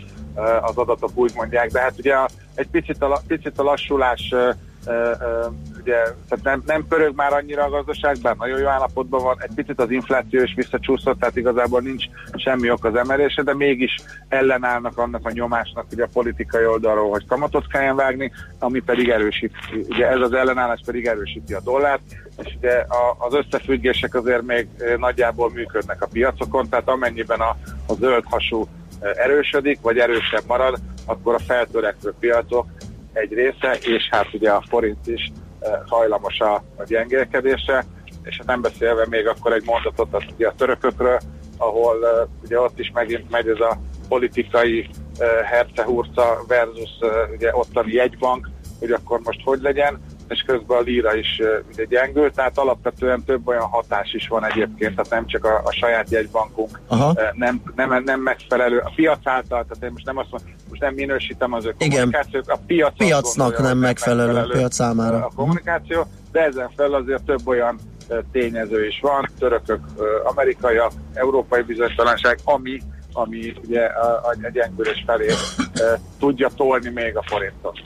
[0.62, 4.34] az adatok úgy mondják, de hát ugye a, egy picit a, picit a lassulás
[5.90, 9.56] ugye, tehát nem, nem pörög már annyira a gazdaság, bár nagyon jó állapotban van, egy
[9.56, 12.06] picit az infláció is visszacsúszott, tehát igazából nincs
[12.36, 13.96] semmi ok az emelésre, de mégis
[14.28, 19.54] ellenállnak annak a nyomásnak ugye a politikai oldalról, hogy kamatot kelljen vágni, ami pedig erősít,
[19.90, 22.02] ugye ez az ellenállás pedig erősíti a dollárt,
[22.38, 22.86] és ugye
[23.18, 27.58] az összefüggések azért még eh, nagyjából működnek a piacokon, tehát amennyiben a,
[27.88, 28.68] a zöld hasú
[29.00, 32.66] eh, erősödik, vagy erősebb marad, akkor a feltörekvő piacok
[33.14, 35.32] egy része, és hát ugye a forint is
[35.86, 37.86] hajlamos a, a gyengélkedésre,
[38.24, 41.20] és hát nem beszélve még akkor egy mondatot az ugye a törökökről,
[41.58, 43.78] ahol eh, ugye ott is megint megy ez a
[44.08, 48.50] politikai eh, hercehurca versus eh, ugye ottani jegybank,
[48.80, 50.00] hogy akkor most hogy legyen,
[50.30, 51.42] és közben a líra is
[51.72, 55.72] ugye gyengül, tehát alapvetően több olyan hatás is van egyébként, tehát nem csak a, a
[55.72, 57.14] saját jegybankunk Aha.
[57.34, 60.94] nem, nem, nem megfelelő, a piac által, tehát én most nem azt mondom, most nem
[60.94, 65.26] minősítem az ő kommunikációt, a piac Piacnak gondolja, nem hogy megfelelő, a piac számára.
[65.26, 67.80] a kommunikáció, de ezen fel azért több olyan
[68.32, 69.80] tényező is van, törökök,
[70.24, 72.80] amerikaiak, európai bizonytalanság, ami,
[73.14, 75.28] ami ugye a, a gyengülés felé
[75.82, 77.80] ö, tudja tolni még a forintot.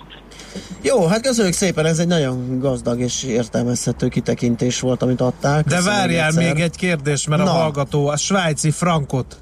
[0.82, 5.66] Jó, hát köszönjük szépen, ez egy nagyon gazdag és értelmezhető kitekintés volt, amit adták.
[5.66, 6.44] De várjál egyszer.
[6.44, 7.50] még egy kérdés, mert Na.
[7.50, 9.38] a hallgató a svájci frankot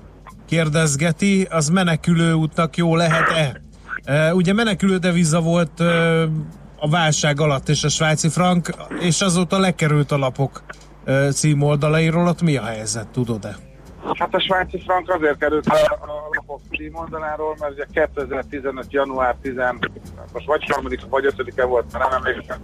[0.47, 3.61] kérdezgeti, az menekülő útnak jó lehet-e?
[4.03, 5.83] E, ugye menekülő deviza volt e,
[6.79, 10.63] a válság alatt és a svájci frank, és azóta lekerült a lapok
[11.05, 13.70] e, címoldalairól, ott mi a helyzet, tudod-e?
[14.13, 18.85] Hát a svájci frank azért került a, a lapok címoldaláról, mert ugye 2015.
[18.89, 19.53] január 10,
[20.33, 22.59] most vagy harmadik, vagy ötödike volt, mert nem emlékszem,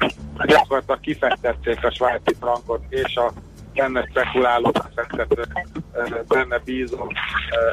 [0.45, 3.31] gyakorlatilag kifektették a svájci frankot és a
[3.77, 5.45] benne spekuláló befektető,
[5.91, 7.11] eh, benne bízó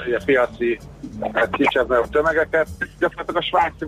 [0.06, 0.78] ugye, piaci
[1.50, 2.68] kicsebben tömegeket.
[2.98, 3.84] Gyakorlatilag a svájci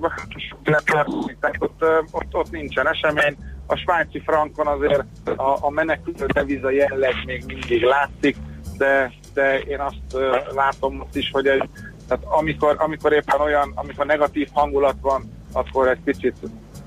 [1.59, 3.37] ott, ott, ott nincsen esemény.
[3.67, 5.05] A svájci frankon azért
[5.37, 8.37] a, a menekülő deviza jelleg még mindig látszik,
[8.79, 11.69] de, de én azt látom most is, hogy egy,
[12.09, 15.23] tehát amikor, amikor éppen olyan, amikor negatív hangulat van,
[15.53, 16.37] akkor egy picit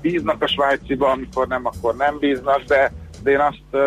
[0.00, 3.84] bíznak a svájciba, amikor nem, akkor nem bíznak, de, de én azt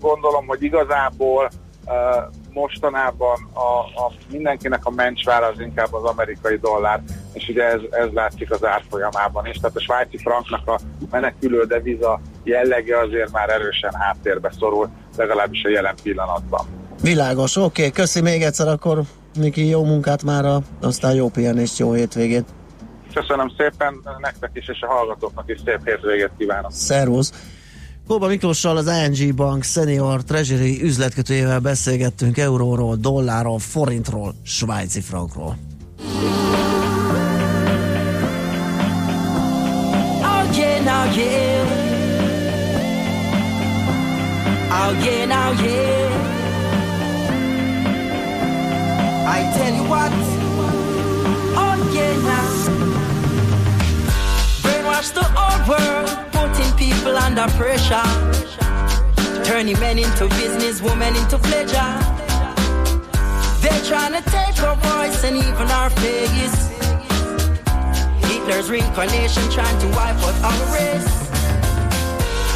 [0.00, 1.48] gondolom, hogy igazából
[2.52, 7.02] mostanában a, a mindenkinek a mencsvára az inkább az amerikai dollár,
[7.32, 9.56] és ugye ez, ez látszik az árfolyamában is.
[9.56, 10.78] Tehát a svájci franknak a
[11.10, 16.81] menekülő deviza jellege azért már erősen háttérbe szorul, legalábbis a jelen pillanatban.
[17.02, 19.02] Világos, oké, okay, köszi még egyszer, akkor
[19.38, 22.44] Miki, jó munkát mára, aztán jó pihenést, jó hétvégét.
[23.14, 26.72] Köszönöm szépen nektek is, és a hallgatóknak is szép hétvégét kívánok.
[26.72, 27.32] Szervusz!
[28.08, 35.56] Kóba Miklóssal az ING Bank Senior Treasury üzletkötőjével beszélgettünk euróról, dollárról, forintról, svájci frankról.
[40.22, 41.80] Oh yeah, now yeah.
[44.70, 46.01] Oh yeah, now yeah.
[49.34, 50.12] I tell you what.
[51.62, 52.48] Oh yeah, now.
[54.62, 58.08] Brainwash the old world, putting people under pressure.
[59.42, 61.92] Turning men into business, women into pleasure.
[63.62, 66.58] They're trying to take our voice and even our face.
[68.28, 71.12] Hitler's reincarnation trying to wipe out our race.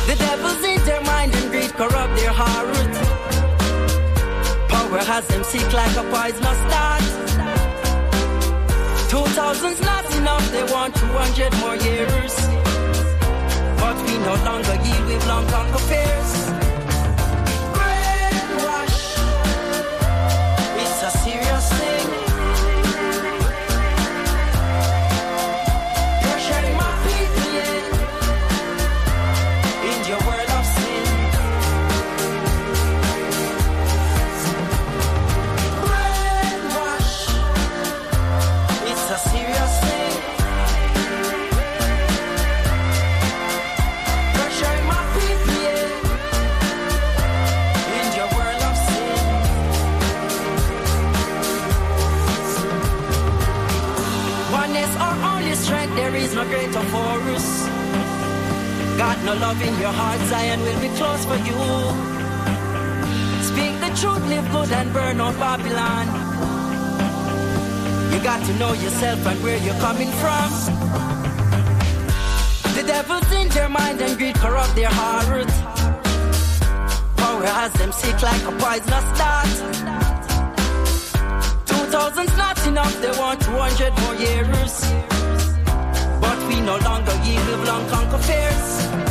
[0.09, 3.06] The devil's in their mind and greed corrupt their heart.
[4.89, 7.03] Power has them sick like a poisonous dart.
[9.11, 12.35] Two thousand's not enough, they want 200 more years.
[13.81, 16.56] But we no longer yield with long conquer fears.
[59.27, 61.59] No love in your heart, Zion will be close for you.
[63.51, 66.07] Speak the truth, live good and burn out Babylon.
[68.13, 70.49] You got to know yourself and where you're coming from.
[72.77, 75.51] The devil's in their mind and greed corrupt their heart.
[77.17, 79.55] Power has them sick like a poisonous dart.
[81.67, 84.75] Two thousand's not enough, they want 200 more years.
[86.23, 89.06] But we no longer yield with long conquer fears.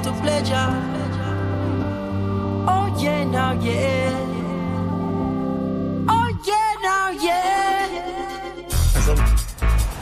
[0.00, 0.70] Into pleasure.
[2.66, 4.12] Oh yeah, now yeah.
[6.08, 7.88] Oh yeah, now yeah.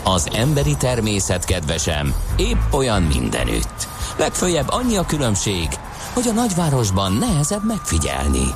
[0.05, 3.89] Az emberi természet kedvesem épp olyan mindenütt.
[4.19, 5.69] Legfőjebb annyi a különbség,
[6.15, 8.47] hogy a nagyvárosban nehezebb megfigyelni.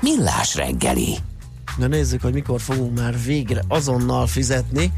[0.00, 1.16] Millás reggeli.
[1.76, 4.92] Na nézzük, hogy mikor fogunk már végre azonnal fizetni.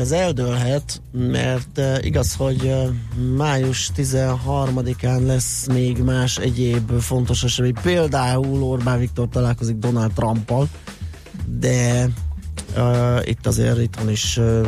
[0.00, 2.74] Ez eldőlhet, mert igaz, hogy
[3.36, 7.74] május 13-án lesz még más egyéb fontos esemény.
[7.82, 10.68] Például Orbán Viktor találkozik Donald Trumpal,
[11.46, 12.08] de
[12.76, 14.66] uh, itt azért itthon is uh,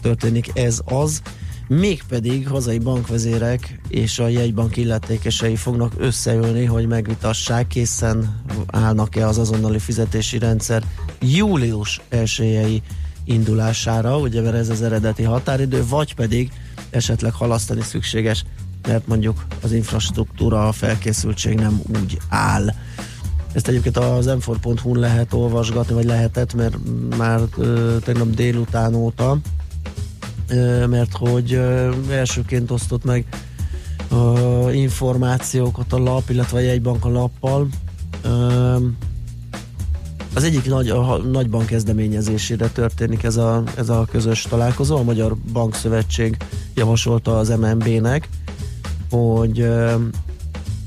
[0.00, 1.22] történik ez az.
[1.68, 9.78] Mégpedig hazai bankvezérek és a jegybank illetékesei fognak összeülni, hogy megvitassák, készen állnak-e az azonnali
[9.78, 10.82] fizetési rendszer
[11.20, 12.82] július 1
[13.24, 16.50] indulására, ugye mert ez az eredeti határidő, vagy pedig
[16.90, 18.44] esetleg halasztani szükséges,
[18.86, 22.74] mert mondjuk az infrastruktúra, a felkészültség nem úgy áll.
[23.52, 26.76] Ezt egyébként az m n lehet olvasgatni, vagy lehetett, mert
[27.16, 29.38] már ö, tegnap délután óta,
[30.48, 33.26] ö, mert hogy ö, elsőként osztott meg
[34.10, 37.68] ö, információkat a lap, illetve a jegybank a lappal.
[38.22, 38.76] Ö,
[40.34, 44.96] az egyik nagy, a nagy bank kezdeményezésére történik ez a, ez a közös találkozó.
[44.96, 46.36] A Magyar Bankszövetség
[46.74, 48.28] javasolta az MNB-nek,
[49.10, 49.94] hogy ö,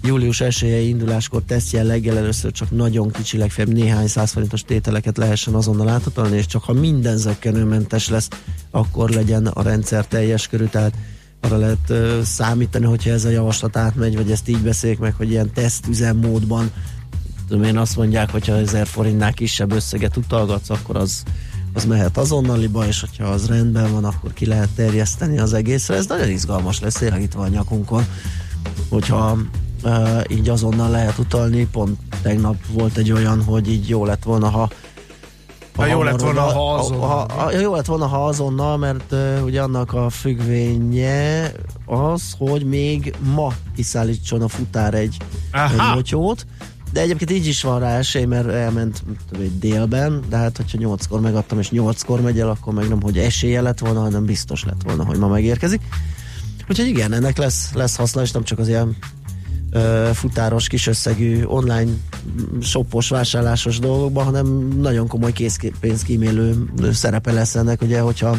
[0.04, 5.54] július 1 induláskor teszt jelleggel először csak nagyon kicsi, legfeljebb néhány száz forintos tételeket lehessen
[5.54, 8.28] azonnal átutalni, és csak ha minden zökkenőmentes lesz,
[8.72, 10.94] akkor legyen a rendszer teljes körű, tehát
[11.42, 15.32] arra lehet uh, számítani, hogyha ez a javaslat átmegy, vagy ezt így beszéljük meg, hogy
[15.32, 16.72] ilyen teszt üzemmódban
[17.48, 21.24] tudom én azt mondják, hogyha 1000 forintnál kisebb összeget utalgatsz, akkor az,
[21.74, 25.96] az mehet azonnaliba, és hogyha az rendben van, akkor ki lehet terjeszteni az egészre.
[25.96, 28.06] Ez nagyon izgalmas lesz, tényleg itt van a nyakunkon,
[28.90, 29.38] hogyha
[29.84, 31.68] uh, így azonnal lehet utalni.
[31.72, 34.70] Pont tegnap volt egy olyan, hogy így jó lett volna, ha
[35.76, 37.08] Ha jó lett volna, ha azonnal.
[37.08, 41.52] Ha, ha, jó lett volna, ha azonnal, mert uh, ugye annak a függvénye
[41.86, 45.18] az, hogy még ma kiszállítson a futár egy,
[45.52, 45.96] egy Aha.
[45.96, 46.46] motyót,
[46.98, 51.22] de egyébként így is van rá esély, mert elment tudom, délben, de hát hogyha nyolckor
[51.22, 54.82] megadtam, és nyolckor megy el, akkor meg nem, hogy esélye lett volna, hanem biztos lett
[54.84, 55.82] volna, hogy ma megérkezik.
[56.70, 58.96] Úgyhogy igen, ennek lesz, lesz haszna, és nem csak az ilyen
[59.72, 61.92] ö, futáros, kis összegű online
[62.62, 68.38] shopos, vásárlásos dolgokban, hanem nagyon komoly készpénzkímélő szerepe lesz ennek, ugye, hogyha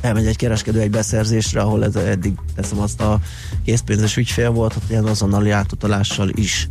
[0.00, 3.20] elmegy egy kereskedő egy beszerzésre, ahol ez eddig teszem azt a
[3.64, 6.68] készpénzes ügyfél volt, ott ilyen azonnali átutalással is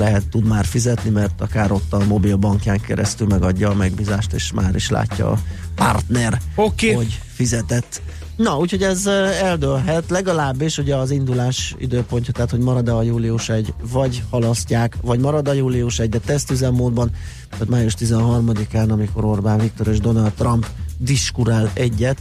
[0.00, 4.52] lehet, tud már fizetni, mert akár ott a mobil bankján keresztül megadja a megbízást, és
[4.52, 5.38] már is látja a
[5.74, 6.92] partner, okay.
[6.92, 8.02] hogy fizetett.
[8.36, 9.06] Na, úgyhogy ez
[9.42, 15.20] eldőlhet, legalábbis ugye az indulás időpontja, tehát hogy marad-e a július 1, vagy halasztják, vagy
[15.20, 17.10] marad a július 1, de tesztüzemmódban,
[17.50, 20.66] tehát május 13-án, amikor Orbán Viktor és Donald Trump
[20.98, 22.18] diskurál egyet,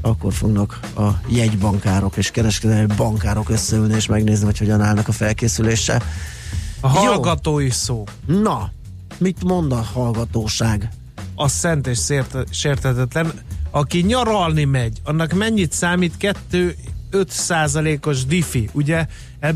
[0.00, 6.02] akkor fognak a jegybankárok és kereskedelmi bankárok összeülni és megnézni, hogy hogyan állnak a felkészüléssel.
[6.80, 8.04] A hallgatói szó.
[8.26, 8.70] Na,
[9.18, 10.88] mit mond a hallgatóság?
[11.34, 13.32] A szent és szért- sértetetlen.
[13.70, 16.76] Aki nyaralni megy, annak mennyit számít 2
[17.10, 19.06] 5 százalékos diffi, ugye?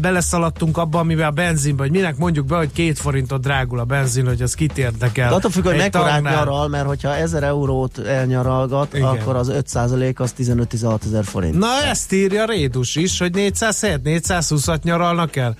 [0.01, 4.27] Beleszaladtunk abba, amivel a benzinbe, hogy minek mondjuk be, hogy két forintot drágul a benzin,
[4.27, 5.29] hogy az kit érdekel.
[5.29, 9.09] De attól függ, hogy mekkorát nyaral, mert hogyha 1000 eurót elnyaralgat, Igen.
[9.09, 11.59] akkor az 5% az 15-16 ezer forint.
[11.59, 15.57] Na ezt írja Rédus is, hogy 407, 420-at nyaralnak el.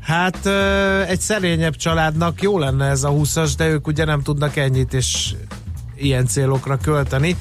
[0.00, 0.46] Hát
[1.08, 5.34] egy szerényebb családnak jó lenne ez a 20-as, de ők ugye nem tudnak ennyit és
[5.96, 7.36] ilyen célokra költeni.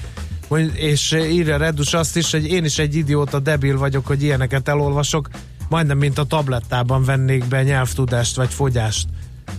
[0.74, 5.30] És írja Redus azt is, hogy én is egy idióta debil vagyok, hogy ilyeneket elolvasok,
[5.70, 9.08] majdnem mint a tablettában vennék be nyelvtudást vagy fogyást,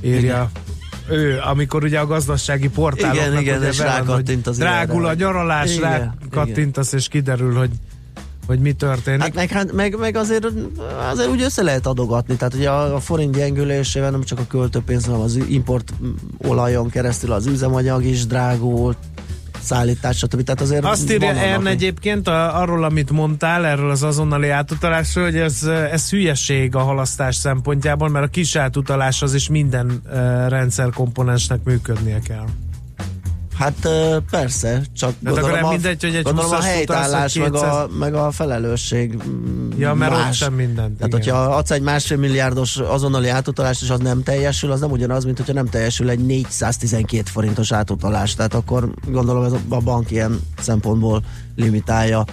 [0.01, 0.51] írja
[1.09, 5.91] ő, amikor ugye a gazdasági portáloknak Igen, igen, és rákattint az drágul a nyaralás, Igen,
[6.31, 7.71] rákattintasz és kiderül, hogy
[8.47, 9.21] hogy mi történik.
[9.21, 10.47] Hát meg, hát meg, meg azért,
[11.11, 15.05] azért úgy össze lehet adogatni, tehát ugye a, a forint gyengülésével nem csak a költőpénz,
[15.05, 15.93] hanem az import
[16.39, 18.97] olajon keresztül az üzemanyag is drágult,
[19.63, 20.43] szállítás, stb.
[20.43, 25.37] Tehát azért Azt írja Ern egyébként a, arról, amit mondtál, erről az azonnali átutalásról, hogy
[25.37, 25.63] ez,
[25.93, 30.13] ez hülyeség a halasztás szempontjából, mert a kis átutalás az is minden uh,
[30.49, 32.47] rendszerkomponensnek működnie kell.
[33.55, 33.89] Hát
[34.31, 37.61] persze, csak akkor gondolom, nem a, mindegy, hogy egy gondolom a 20-as helytállás, meg a,
[37.61, 37.99] vagy 200.
[37.99, 40.27] meg a felelősség mm, Ja, mert más.
[40.27, 40.97] ott sem mindent.
[40.97, 41.35] Tehát, igen.
[41.35, 45.37] hogyha adsz egy másfél milliárdos azonnali átutalást, és az nem teljesül, az nem ugyanaz, mint
[45.37, 48.35] hogyha nem teljesül egy 412 forintos átutalás.
[48.35, 51.23] Tehát akkor gondolom ez a bank ilyen szempontból
[51.57, 52.25] limitálja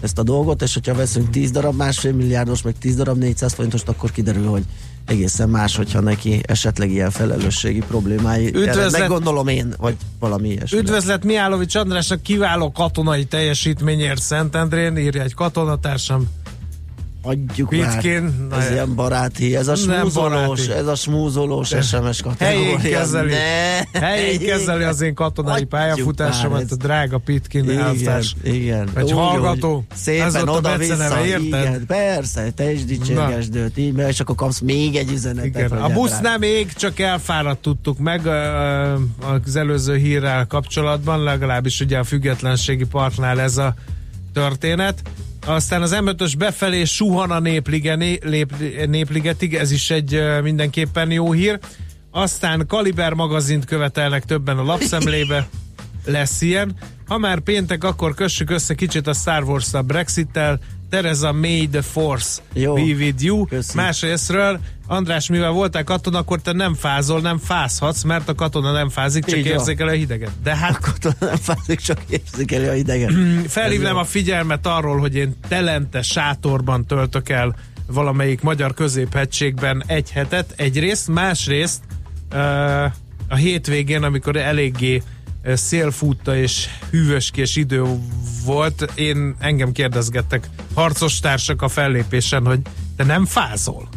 [0.00, 3.88] ezt a dolgot, és hogyha veszünk 10 darab másfél milliárdos, meg 10 darab 400 forintost,
[3.88, 4.64] akkor kiderül, hogy
[5.08, 8.46] egészen más, hogyha neki esetleg ilyen felelősségi problémái.
[8.54, 10.78] Üdvözlet- Meg gondolom én, vagy valami ilyesmi.
[10.78, 16.28] Üdvözlet Mihálovics Andrásnak kiváló katonai teljesítményért Szentendrén, írja egy katonatársam.
[17.28, 18.58] Adjuk Pitkén, már.
[18.60, 20.80] Ez ilyen baráti, ez a smúzolós, baráti.
[20.80, 22.78] ez a smúzolós De SMS kategória.
[22.78, 28.34] Helyén kezeli, Ne, helyén kezeli az én katonai Hagyjuk pályafutásomat, már a drága Pitkin elvtárs.
[28.42, 28.88] igen.
[28.94, 29.76] Egy Úgy, hallgató.
[29.76, 34.96] úgy, Ez Szépen oda-vissza, igen, persze, te is dicsérgesd őt, így, és akkor kapsz még
[34.96, 35.46] egy üzenetet.
[35.46, 38.26] Igen, a busz hát nem ég, csak elfáradt tudtuk meg
[39.44, 43.74] az előző hírrel kapcsolatban, legalábbis ugye a függetlenségi parknál ez a
[44.32, 45.02] történet.
[45.46, 48.54] Aztán az M5-ös befelé suhan a népligeni, lép,
[48.86, 51.58] népligetig, ez is egy mindenképpen jó hír.
[52.10, 55.48] Aztán Kaliber magazint követelnek többen a lapszemlébe,
[56.04, 56.76] lesz ilyen.
[57.06, 60.60] Ha már péntek, akkor kössük össze kicsit a Star wars a Brexit-tel.
[60.90, 62.74] Tereza May the Force Jó.
[62.74, 63.44] be with you.
[63.46, 63.76] Köszi.
[63.76, 68.88] Másrésztről, András, mivel voltál katona, akkor te nem fázol, nem fázhatsz, mert a katona nem
[68.88, 69.52] fázik, csak Így van.
[69.52, 70.30] érzékel a hideget.
[70.42, 73.12] De hát Katona nem fázik, csak érzékeli a ideget.
[73.48, 77.56] felhívnám a figyelmet arról, hogy én telente sátorban töltök el
[77.86, 81.80] valamelyik magyar középhegységben egy hetet, egyrészt, másrészt
[82.30, 82.36] ö,
[83.28, 85.00] a hétvégén, amikor eléggé ö,
[85.44, 87.84] szélfútta és hűvöskés idő
[88.44, 92.60] volt, én engem kérdezgettek harcostársak a fellépésen, hogy
[92.96, 93.88] te nem fázol?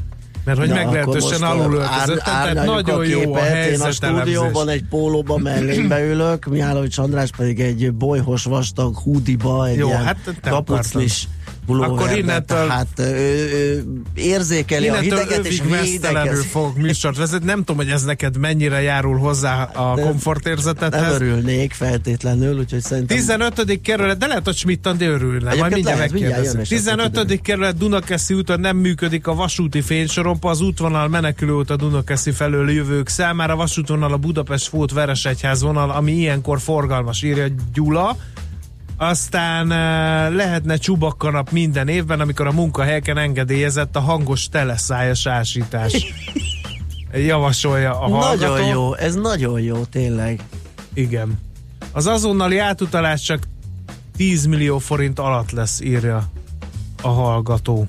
[0.44, 3.72] Mert hogy Na, meglehetősen alul ö, ár- öltözöttem, tehát nagyon jó a képet.
[3.72, 9.78] Én a stúdióban egy pólóban mellénbe ülök, Mihálovics András pedig egy bolyhos vastag hudiba, egy
[9.78, 11.28] Jó, ilyen hát te kapucnis
[11.66, 13.04] pulóverbe, Akkor innentől- Tehát ő,
[13.54, 13.84] ő,
[14.16, 16.46] érzékeli a hideget és védekez.
[16.46, 17.46] fog műsort vezetni.
[17.46, 21.14] Nem tudom, hogy ez neked mennyire járul hozzá a Nem komfortérzetethez.
[21.14, 23.82] örülnék feltétlenül, úgyhogy szerintem 15.
[23.82, 26.62] kerület, de lehet, hogy Schmidt Andi örülne, majd mindjárt megkérdezem.
[26.62, 27.10] és akkor 15.
[27.12, 27.42] kiderül.
[27.42, 32.72] kerület Dunakeszi úton nem működik a vasúti fénysorompa, az útvonal menekülő út a Dunakeszi felől
[32.72, 38.18] jövők számára, vasútvonal a Budapest Fót Veresegyház vonal, ami ilyenkor forgalmas, írja Gyula.
[39.02, 46.14] Aztán eh, lehetne csubakkanap minden évben, amikor a munkahelyeken engedélyezett a hangos teleszájas ásítás.
[47.14, 48.52] Javasolja a hallgató.
[48.54, 50.42] Nagyon jó, ez nagyon jó, tényleg.
[50.94, 51.40] Igen.
[51.92, 53.48] Az azonnali átutalás csak
[54.18, 56.30] 10 millió forint alatt lesz, írja
[57.02, 57.88] a hallgató.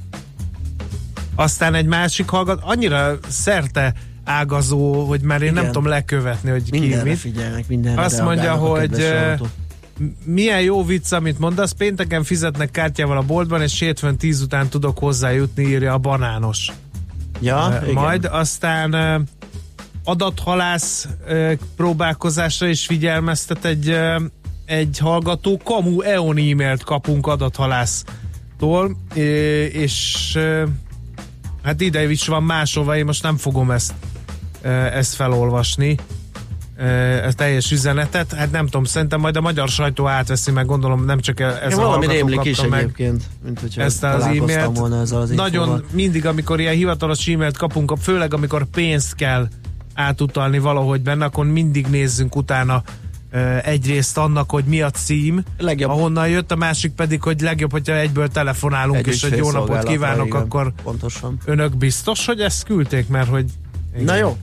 [1.35, 3.95] Aztán egy másik hallgató, annyira szerte
[4.25, 5.63] ágazó, hogy már én Igen.
[5.63, 7.19] nem tudom lekövetni, hogy ki Mindenre mit.
[7.19, 9.05] figyelnek, mindenre Azt mondja, hogy
[10.25, 14.99] milyen jó vicc, amit mondasz, pénteken fizetnek kártyával a boltban, és hétfőn tíz után tudok
[14.99, 16.71] hozzájutni, írja a banános.
[17.41, 18.03] Ja, Eh, igen.
[18.03, 19.21] Majd aztán eh,
[20.05, 24.17] adathalász eh, próbálkozásra is figyelmeztet egy, eh,
[24.67, 25.61] egy hallgató.
[25.65, 29.21] Kamu EON e-mailt kapunk adathalásztól, eh,
[29.75, 30.63] és eh,
[31.63, 33.93] hát ide is van máshova, én most nem fogom ezt,
[34.61, 35.97] eh, ezt felolvasni
[36.77, 38.33] ezt teljes üzenetet.
[38.33, 41.77] Hát nem tudom, szerintem majd a magyar sajtó átveszi meg, gondolom nem csak ez Ja,
[41.77, 44.77] a valami rémlik is meg egyébként, mint hogyha ezt az e-mailt.
[44.79, 45.85] volna ezzel az Nagyon infóval.
[45.93, 49.49] mindig, amikor ilyen hivatalos e-mailt kapunk, főleg amikor pénzt kell
[49.95, 52.83] átutalni valahogy benne, akkor mindig nézzünk utána
[53.63, 55.91] egyrészt annak, hogy mi a cím, Legjobb.
[55.91, 59.83] ahonnan jött, a másik pedig, hogy legjobb, hogyha egyből telefonálunk, Egy és egy jó napot
[59.83, 60.41] kívánok, igen.
[60.41, 61.39] akkor Pontosan.
[61.45, 63.45] önök biztos, hogy ezt küldték, mert hogy
[63.93, 64.05] igen.
[64.05, 64.37] Na jó,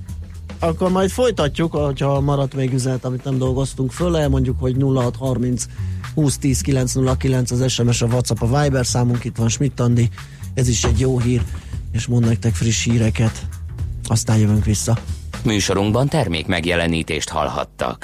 [0.60, 5.66] akkor majd folytatjuk, hogyha maradt még üzenet, amit nem dolgoztunk föl, elmondjuk, hogy 0630
[6.16, 10.10] 2010 909 az SMS, a WhatsApp, a Viber számunk, itt van Schmidt Andi,
[10.54, 11.42] ez is egy jó hír,
[11.92, 13.48] és mond nektek friss híreket,
[14.08, 14.98] aztán jövünk vissza.
[15.44, 17.98] Műsorunkban termék megjelenítést hallhattak.